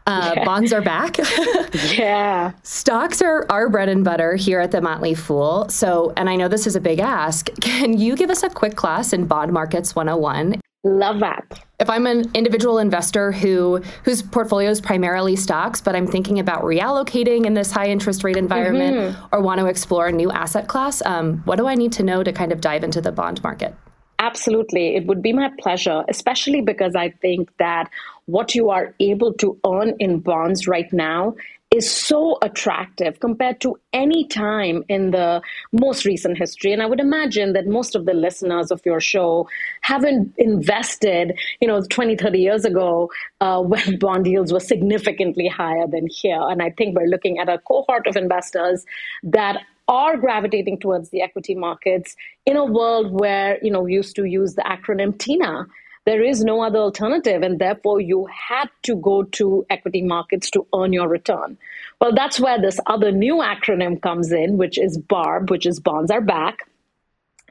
Uh, 0.06 0.32
yeah. 0.36 0.44
Bonds 0.44 0.72
are 0.72 0.80
back. 0.80 1.18
yeah. 1.92 2.52
Stocks 2.62 3.20
are 3.20 3.44
our 3.50 3.68
bread 3.68 3.90
and 3.90 4.02
butter 4.02 4.36
here 4.36 4.60
at 4.60 4.70
the 4.70 4.80
Motley 4.80 5.14
Fool. 5.14 5.68
So, 5.68 6.14
and 6.16 6.30
I 6.30 6.36
know 6.36 6.48
this 6.48 6.66
is 6.66 6.76
a 6.76 6.80
big 6.80 6.98
ask. 6.98 7.50
Can 7.60 7.98
you 7.98 8.16
give 8.16 8.30
us 8.30 8.42
a 8.42 8.48
quick 8.48 8.74
class 8.74 9.12
in 9.12 9.26
Bond 9.26 9.52
Markets 9.52 9.94
101 9.94 10.60
Love 10.84 11.20
that. 11.20 11.64
If 11.80 11.88
I'm 11.88 12.06
an 12.06 12.30
individual 12.34 12.78
investor 12.78 13.32
who 13.32 13.82
whose 14.04 14.22
portfolio 14.22 14.68
is 14.68 14.82
primarily 14.82 15.34
stocks, 15.34 15.80
but 15.80 15.96
I'm 15.96 16.06
thinking 16.06 16.38
about 16.38 16.62
reallocating 16.62 17.46
in 17.46 17.54
this 17.54 17.70
high 17.70 17.86
interest 17.86 18.22
rate 18.22 18.36
environment 18.36 18.96
mm-hmm. 18.96 19.26
or 19.34 19.40
want 19.40 19.60
to 19.60 19.66
explore 19.66 20.08
a 20.08 20.12
new 20.12 20.30
asset 20.30 20.68
class, 20.68 21.02
um, 21.06 21.38
what 21.46 21.56
do 21.56 21.66
I 21.66 21.74
need 21.74 21.92
to 21.92 22.02
know 22.02 22.22
to 22.22 22.32
kind 22.32 22.52
of 22.52 22.60
dive 22.60 22.84
into 22.84 23.00
the 23.00 23.12
bond 23.12 23.42
market? 23.42 23.74
Absolutely. 24.18 24.94
It 24.94 25.06
would 25.06 25.22
be 25.22 25.32
my 25.32 25.50
pleasure, 25.58 26.04
especially 26.08 26.60
because 26.60 26.94
I 26.94 27.10
think 27.10 27.50
that 27.58 27.90
what 28.26 28.54
you 28.54 28.70
are 28.70 28.94
able 29.00 29.32
to 29.34 29.58
earn 29.66 29.94
in 29.98 30.20
bonds 30.20 30.68
right 30.68 30.90
now 30.92 31.34
is 31.74 31.90
so 31.90 32.38
attractive 32.40 33.18
compared 33.18 33.60
to 33.60 33.76
any 33.92 34.24
time 34.28 34.84
in 34.88 35.10
the 35.10 35.42
most 35.72 36.04
recent 36.04 36.38
history. 36.38 36.72
And 36.72 36.80
I 36.80 36.86
would 36.86 37.00
imagine 37.00 37.52
that 37.54 37.66
most 37.66 37.96
of 37.96 38.06
the 38.06 38.14
listeners 38.14 38.70
of 38.70 38.80
your 38.84 39.00
show 39.00 39.48
haven't 39.80 40.32
invested, 40.38 41.36
you 41.60 41.66
know, 41.66 41.82
20, 41.82 42.14
30 42.16 42.38
years 42.38 42.64
ago 42.64 43.10
uh, 43.40 43.60
when 43.72 43.98
bond 43.98 44.26
yields 44.26 44.52
were 44.52 44.60
significantly 44.60 45.48
higher 45.48 45.88
than 45.88 46.06
here. 46.06 46.40
And 46.40 46.62
I 46.62 46.70
think 46.70 46.96
we're 46.96 47.06
looking 47.06 47.40
at 47.40 47.48
a 47.48 47.58
cohort 47.58 48.06
of 48.06 48.16
investors 48.16 48.84
that 49.24 49.58
are 49.88 50.16
gravitating 50.16 50.78
towards 50.78 51.10
the 51.10 51.22
equity 51.22 51.56
markets 51.56 52.14
in 52.46 52.56
a 52.56 52.64
world 52.64 53.12
where, 53.12 53.58
you 53.62 53.70
know, 53.70 53.80
we 53.80 53.92
used 53.92 54.14
to 54.16 54.24
use 54.24 54.54
the 54.54 54.62
acronym 54.62 55.18
TINA 55.18 55.66
there 56.06 56.22
is 56.22 56.44
no 56.44 56.62
other 56.62 56.78
alternative, 56.78 57.42
and 57.42 57.58
therefore 57.58 58.00
you 58.00 58.26
had 58.26 58.68
to 58.82 58.96
go 58.96 59.22
to 59.22 59.64
equity 59.70 60.02
markets 60.02 60.50
to 60.50 60.66
earn 60.74 60.92
your 60.92 61.08
return. 61.08 61.56
Well, 62.00 62.14
that's 62.14 62.38
where 62.38 62.60
this 62.60 62.78
other 62.86 63.10
new 63.10 63.36
acronym 63.36 64.00
comes 64.02 64.30
in, 64.32 64.58
which 64.58 64.78
is 64.78 64.98
BARB, 64.98 65.50
which 65.50 65.66
is 65.66 65.80
bonds 65.80 66.10
are 66.10 66.20
back. 66.20 66.58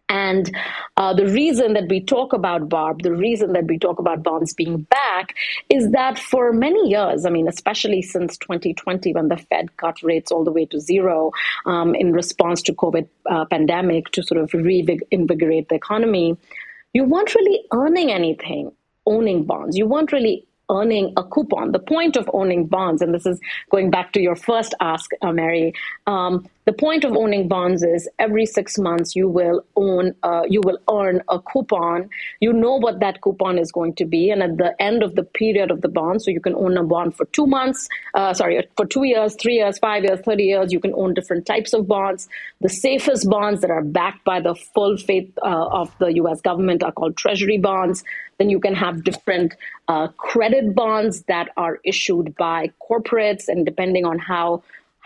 And 0.10 0.56
uh, 0.98 1.14
the 1.14 1.26
reason 1.26 1.74
that 1.74 1.88
we 1.90 2.00
talk 2.00 2.34
about 2.34 2.70
BARB, 2.70 3.02
the 3.02 3.16
reason 3.16 3.54
that 3.54 3.66
we 3.66 3.80
talk 3.80 3.98
about 3.98 4.22
bonds 4.22 4.54
being 4.54 4.82
back, 4.84 5.34
is 5.70 5.90
that 5.92 6.20
for 6.20 6.54
many 6.54 6.90
years, 6.90 7.26
I 7.26 7.32
mean, 7.32 7.48
especially 7.48 8.04
since 8.04 8.38
2020, 8.38 9.14
when 9.14 9.30
the 9.30 9.38
Fed 9.38 9.76
cut 9.78 10.04
rates 10.04 10.32
all 10.32 10.44
the 10.44 10.52
way 10.52 10.66
to 10.68 10.80
zero 10.80 11.32
um, 11.66 11.96
in 11.96 12.14
response 12.14 12.62
to 12.64 12.74
COVID 12.74 13.08
uh, 13.28 13.46
pandemic 13.46 14.12
to 14.12 14.22
sort 14.22 14.40
of 14.40 14.54
reinvigorate 14.54 15.70
the 15.70 15.76
economy, 15.76 16.38
you 16.94 17.04
weren't 17.04 17.34
really 17.36 17.66
earning 17.72 18.12
anything 18.12 18.72
owning 19.06 19.44
bonds. 19.44 19.78
You 19.78 19.86
weren't 19.88 20.12
really 20.12 20.46
earning 20.72 21.14
a 21.18 21.24
coupon. 21.24 21.72
The 21.72 21.80
point 21.80 22.16
of 22.16 22.30
owning 22.34 22.68
bonds, 22.68 23.02
and 23.02 23.14
this 23.14 23.26
is 23.26 23.40
going 23.70 23.90
back 23.90 24.14
to 24.14 24.22
your 24.22 24.36
first 24.36 24.74
ask, 24.80 25.12
uh, 25.22 25.32
Mary, 25.32 25.74
um, 26.08 26.48
the 26.66 26.74
point 26.74 27.04
of 27.04 27.12
owning 27.14 27.48
bonds 27.48 27.84
is 27.84 28.08
every 28.20 28.46
six 28.46 28.78
months 28.78 29.16
you 29.16 29.28
will 29.28 29.66
own, 29.76 30.16
uh, 30.24 30.44
you 30.48 30.62
will 30.64 30.78
earn 30.90 31.22
a 31.30 31.40
coupon. 31.40 32.10
You 32.40 32.54
know 32.54 32.76
what 32.76 33.02
that 33.02 33.22
coupon 33.22 33.58
is 33.58 33.72
going 33.72 33.96
to 33.96 34.06
be, 34.06 34.30
and 34.30 34.42
at 34.42 34.58
the 34.58 34.74
end 34.82 35.04
of 35.04 35.16
the 35.16 35.24
period 35.24 35.72
of 35.72 35.82
the 35.82 35.90
bond, 35.90 36.22
so 36.22 36.32
you 36.32 36.40
can 36.40 36.56
own 36.56 36.78
a 36.78 36.84
bond 36.84 37.16
for 37.16 37.26
two 37.26 37.46
months, 37.46 37.90
uh, 38.14 38.34
sorry, 38.34 38.66
for 38.78 38.86
two 38.86 39.04
years, 39.04 39.36
three 39.36 39.56
years, 39.56 39.78
five 39.78 40.04
years, 40.04 40.22
thirty 40.22 40.44
years. 40.44 40.72
You 40.72 40.80
can 40.80 40.94
own 40.94 41.14
different 41.14 41.46
types 41.46 41.74
of 41.74 41.88
bonds. 41.88 42.30
The 42.62 42.70
safest 42.70 43.30
bonds 43.30 43.62
that 43.62 43.70
are 43.70 43.84
backed 43.84 44.24
by 44.24 44.40
the 44.40 44.56
full 44.56 44.98
faith 44.98 45.32
uh, 45.44 45.68
of 45.68 45.94
the 46.00 46.14
U.S. 46.16 46.40
government 46.40 46.82
are 46.84 46.92
called 46.94 47.18
Treasury 47.18 47.58
bonds. 47.58 48.04
Then 48.38 48.50
you 48.50 48.60
can 48.60 48.74
have 48.74 49.04
different 49.04 49.54
uh, 49.88 50.08
credit 50.18 50.74
bonds 50.74 51.24
that 51.24 51.50
are 51.58 51.80
issued 51.84 52.36
by 52.36 52.72
corporates, 52.90 53.48
and 53.48 53.66
depending 53.66 54.06
on 54.06 54.18
how 54.18 54.64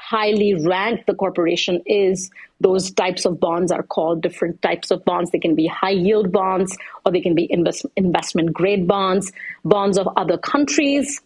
highly 0.09 0.53
ranked 0.53 1.05
the 1.05 1.13
corporation 1.13 1.81
is, 1.85 2.31
those 2.61 2.91
types 2.91 3.25
of 3.25 3.39
bonds 3.39 3.71
are 3.71 3.83
called 3.83 4.21
different 4.21 4.61
types 4.61 4.89
of 4.89 5.03
bonds. 5.03 5.31
They 5.31 5.39
can 5.39 5.53
be 5.53 5.67
high 5.67 5.89
yield 5.89 6.31
bonds 6.31 6.75
or 7.05 7.11
they 7.11 7.19
can 7.19 7.35
be 7.35 7.45
invest, 7.51 7.85
investment 7.97 8.53
grade 8.53 8.87
bonds, 8.87 9.31
bonds 9.65 9.97
of 9.97 10.07
other 10.15 10.37
countries. 10.37 11.21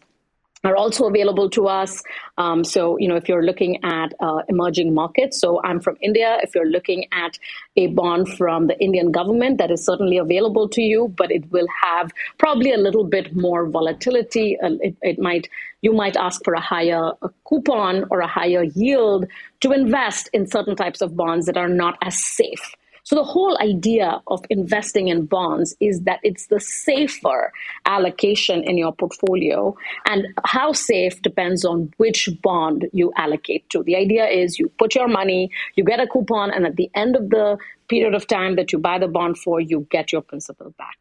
Are 0.64 0.76
also 0.76 1.08
available 1.08 1.50
to 1.50 1.68
us. 1.68 2.04
Um, 2.38 2.64
so, 2.64 2.98
you 2.98 3.08
know, 3.08 3.16
if 3.16 3.28
you're 3.28 3.44
looking 3.44 3.84
at 3.84 4.14
uh, 4.20 4.42
emerging 4.48 4.94
markets, 4.94 5.40
so 5.40 5.62
I'm 5.64 5.80
from 5.80 5.98
India. 6.02 6.38
If 6.44 6.54
you're 6.56 6.70
looking 6.70 7.06
at 7.12 7.38
a 7.76 7.88
bond 7.88 8.30
from 8.38 8.68
the 8.68 8.80
Indian 8.80 9.12
government, 9.12 9.58
that 9.58 9.72
is 9.72 9.84
certainly 9.86 10.18
available 10.18 10.70
to 10.70 10.82
you, 10.82 11.14
but 11.18 11.32
it 11.32 11.52
will 11.52 11.68
have 11.84 12.12
probably 12.38 12.74
a 12.74 12.78
little 12.78 13.04
bit 13.04 13.36
more 13.36 13.68
volatility. 13.68 14.60
Uh, 14.60 14.72
it, 14.82 14.96
it, 15.02 15.20
might 15.20 15.50
you 15.82 15.94
might 15.94 16.16
ask 16.16 16.44
for 16.44 16.54
a 16.54 16.62
higher 16.62 17.12
coupon 17.48 18.06
or 18.12 18.20
a 18.20 18.28
higher 18.28 18.64
yield 18.64 19.26
to 19.62 19.72
invest 19.72 20.30
in 20.34 20.48
certain 20.48 20.76
types 20.76 21.02
of 21.02 21.16
bonds 21.16 21.46
that 21.48 21.58
are 21.58 21.70
not 21.70 21.98
as 22.02 22.18
safe. 22.24 22.76
So 23.04 23.16
the 23.16 23.24
whole 23.24 23.58
idea 23.60 24.22
of 24.28 24.44
investing 24.50 25.08
in 25.08 25.26
bonds 25.26 25.76
is 25.80 26.02
that 26.02 26.20
it's 26.24 26.48
the 26.48 26.60
safer 26.60 27.52
allocation 27.86 28.64
in 28.64 28.78
your 28.78 28.94
portfolio. 28.94 29.76
And 30.06 30.28
how 30.46 30.74
safe 30.74 31.22
depends 31.22 31.66
on 31.66 31.92
which 31.98 32.30
bond 32.42 32.88
you 32.94 33.12
allocate 33.18 33.70
to. 33.72 33.84
The 33.84 33.96
idea 33.96 34.28
is 34.28 34.60
you 34.60 34.70
put 34.78 34.96
your 34.96 35.08
money, 35.08 35.50
you 35.76 35.84
get 35.84 36.00
a 36.00 36.08
coupon, 36.08 36.52
and 36.52 36.66
at 36.66 36.76
the 36.76 36.90
end 36.94 37.16
of 37.16 37.30
the 37.30 37.58
period 37.90 38.14
of 38.14 38.28
time 38.28 38.56
that 38.56 38.72
you 38.72 38.80
buy 38.80 39.00
the 39.00 39.08
bond 39.08 39.38
for, 39.38 39.60
you 39.60 39.88
get 39.90 40.12
your 40.12 40.22
principal 40.22 40.74
back. 40.78 40.98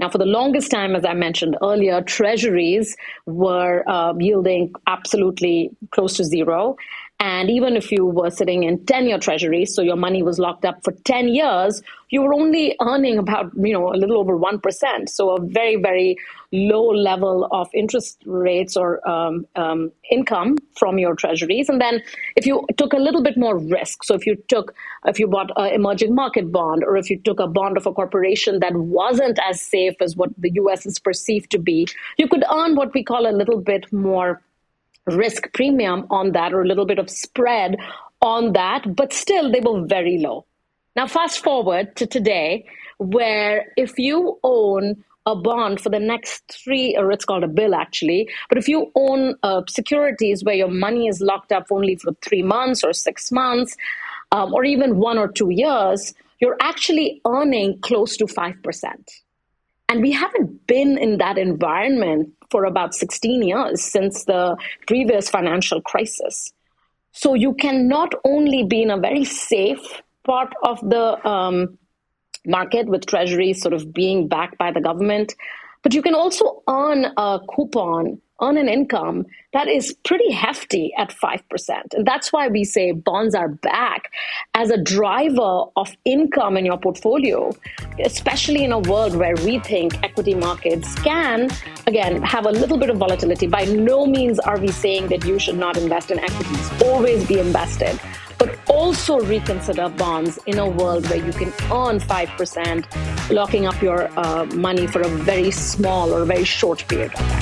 Now, 0.00 0.08
for 0.08 0.18
the 0.18 0.24
longest 0.24 0.70
time, 0.70 0.96
as 0.96 1.04
I 1.04 1.14
mentioned 1.14 1.56
earlier, 1.62 2.02
treasuries 2.02 2.96
were 3.26 3.84
uh, 3.88 4.14
yielding 4.18 4.72
absolutely 4.88 5.70
close 5.92 6.16
to 6.16 6.24
zero. 6.24 6.76
And 7.22 7.48
even 7.48 7.76
if 7.76 7.92
you 7.92 8.04
were 8.04 8.30
sitting 8.30 8.64
in 8.64 8.84
10 8.84 9.06
year 9.06 9.16
treasuries, 9.16 9.72
so 9.72 9.80
your 9.80 9.94
money 9.94 10.24
was 10.24 10.40
locked 10.40 10.64
up 10.64 10.82
for 10.82 10.90
10 10.90 11.28
years, 11.28 11.80
you 12.10 12.20
were 12.20 12.34
only 12.34 12.74
earning 12.82 13.16
about, 13.16 13.52
you 13.56 13.72
know, 13.72 13.92
a 13.92 13.94
little 13.94 14.18
over 14.18 14.36
1%. 14.36 15.08
So 15.08 15.36
a 15.36 15.40
very, 15.40 15.76
very 15.76 16.16
low 16.50 16.88
level 16.88 17.46
of 17.52 17.68
interest 17.74 18.20
rates 18.26 18.76
or 18.76 19.08
um, 19.08 19.46
um, 19.54 19.92
income 20.10 20.58
from 20.76 20.98
your 20.98 21.14
treasuries. 21.14 21.68
And 21.68 21.80
then 21.80 22.02
if 22.34 22.44
you 22.44 22.66
took 22.76 22.92
a 22.92 22.98
little 22.98 23.22
bit 23.22 23.36
more 23.36 23.56
risk, 23.56 24.02
so 24.02 24.14
if 24.14 24.26
you 24.26 24.34
took, 24.48 24.74
if 25.06 25.20
you 25.20 25.28
bought 25.28 25.52
an 25.54 25.74
emerging 25.74 26.16
market 26.16 26.50
bond, 26.50 26.82
or 26.82 26.96
if 26.96 27.08
you 27.08 27.20
took 27.20 27.38
a 27.38 27.46
bond 27.46 27.76
of 27.76 27.86
a 27.86 27.92
corporation 27.92 28.58
that 28.58 28.74
wasn't 28.74 29.38
as 29.48 29.62
safe 29.62 29.94
as 30.00 30.16
what 30.16 30.30
the 30.38 30.50
US 30.54 30.86
is 30.86 30.98
perceived 30.98 31.52
to 31.52 31.60
be, 31.60 31.86
you 32.18 32.26
could 32.26 32.42
earn 32.52 32.74
what 32.74 32.92
we 32.92 33.04
call 33.04 33.30
a 33.30 33.38
little 33.38 33.60
bit 33.60 33.92
more 33.92 34.42
risk 35.06 35.52
premium 35.52 36.06
on 36.10 36.32
that 36.32 36.52
or 36.52 36.62
a 36.62 36.66
little 36.66 36.86
bit 36.86 36.98
of 36.98 37.10
spread 37.10 37.76
on 38.20 38.52
that, 38.52 38.94
but 38.94 39.12
still 39.12 39.50
they 39.50 39.60
were 39.60 39.84
very 39.86 40.18
low. 40.18 40.44
Now, 40.94 41.06
fast 41.06 41.42
forward 41.42 41.96
to 41.96 42.06
today, 42.06 42.66
where 42.98 43.72
if 43.76 43.98
you 43.98 44.38
own 44.44 45.02
a 45.24 45.36
bond 45.36 45.80
for 45.80 45.88
the 45.88 46.00
next 46.00 46.42
three, 46.48 46.96
or 46.96 47.10
it's 47.12 47.24
called 47.24 47.44
a 47.44 47.48
bill 47.48 47.74
actually, 47.74 48.28
but 48.48 48.58
if 48.58 48.68
you 48.68 48.90
own 48.94 49.36
uh, 49.42 49.62
securities 49.68 50.44
where 50.44 50.54
your 50.54 50.68
money 50.68 51.06
is 51.06 51.20
locked 51.20 51.52
up 51.52 51.66
only 51.70 51.96
for 51.96 52.12
three 52.22 52.42
months 52.42 52.82
or 52.84 52.92
six 52.92 53.30
months, 53.30 53.76
um, 54.32 54.52
or 54.52 54.64
even 54.64 54.98
one 54.98 55.18
or 55.18 55.28
two 55.28 55.50
years, 55.50 56.14
you're 56.40 56.56
actually 56.60 57.20
earning 57.26 57.78
close 57.80 58.16
to 58.16 58.24
5%. 58.24 58.92
And 59.88 60.00
we 60.00 60.10
haven't 60.10 60.66
been 60.66 60.98
in 60.98 61.18
that 61.18 61.38
environment 61.38 62.32
for 62.52 62.64
about 62.64 62.94
16 62.94 63.42
years 63.42 63.82
since 63.82 64.24
the 64.24 64.56
previous 64.86 65.28
financial 65.28 65.80
crisis. 65.80 66.52
So 67.12 67.34
you 67.34 67.54
can 67.54 67.88
not 67.88 68.14
only 68.24 68.64
be 68.64 68.82
in 68.82 68.90
a 68.90 68.98
very 68.98 69.24
safe 69.24 70.02
part 70.24 70.52
of 70.62 70.78
the 70.80 71.28
um, 71.28 71.78
market 72.46 72.86
with 72.86 73.06
treasuries 73.06 73.60
sort 73.60 73.74
of 73.74 73.92
being 73.92 74.28
backed 74.28 74.58
by 74.58 74.70
the 74.70 74.80
government, 74.80 75.34
but 75.82 75.94
you 75.94 76.02
can 76.02 76.14
also 76.14 76.62
earn 76.68 77.06
a 77.16 77.40
coupon 77.54 78.20
earn 78.40 78.56
an 78.56 78.68
income 78.68 79.26
that 79.52 79.68
is 79.68 79.94
pretty 80.04 80.30
hefty 80.30 80.92
at 80.96 81.10
5%. 81.10 81.40
And 81.92 82.06
that's 82.06 82.32
why 82.32 82.48
we 82.48 82.64
say 82.64 82.92
bonds 82.92 83.34
are 83.34 83.48
back 83.48 84.10
as 84.54 84.70
a 84.70 84.78
driver 84.78 85.64
of 85.76 85.94
income 86.04 86.56
in 86.56 86.64
your 86.64 86.78
portfolio, 86.78 87.52
especially 88.02 88.64
in 88.64 88.72
a 88.72 88.78
world 88.78 89.14
where 89.14 89.34
we 89.44 89.58
think 89.58 90.02
equity 90.02 90.34
markets 90.34 90.94
can, 90.96 91.50
again, 91.86 92.22
have 92.22 92.46
a 92.46 92.50
little 92.50 92.78
bit 92.78 92.88
of 92.88 92.96
volatility. 92.96 93.46
By 93.46 93.64
no 93.64 94.06
means 94.06 94.38
are 94.38 94.58
we 94.58 94.68
saying 94.68 95.08
that 95.08 95.24
you 95.24 95.38
should 95.38 95.58
not 95.58 95.76
invest 95.76 96.10
in 96.10 96.18
equities, 96.18 96.70
always 96.82 97.26
be 97.26 97.38
invested. 97.38 98.00
But 98.38 98.58
also 98.68 99.20
reconsider 99.20 99.88
bonds 99.90 100.38
in 100.46 100.58
a 100.58 100.68
world 100.68 101.08
where 101.08 101.24
you 101.24 101.32
can 101.32 101.52
earn 101.70 102.00
5%, 102.00 103.30
locking 103.30 103.66
up 103.66 103.80
your 103.80 104.08
uh, 104.18 104.46
money 104.46 104.88
for 104.88 105.00
a 105.00 105.08
very 105.08 105.52
small 105.52 106.12
or 106.12 106.24
very 106.24 106.42
short 106.42 106.84
period 106.88 107.14
of 107.14 107.20
time. 107.20 107.41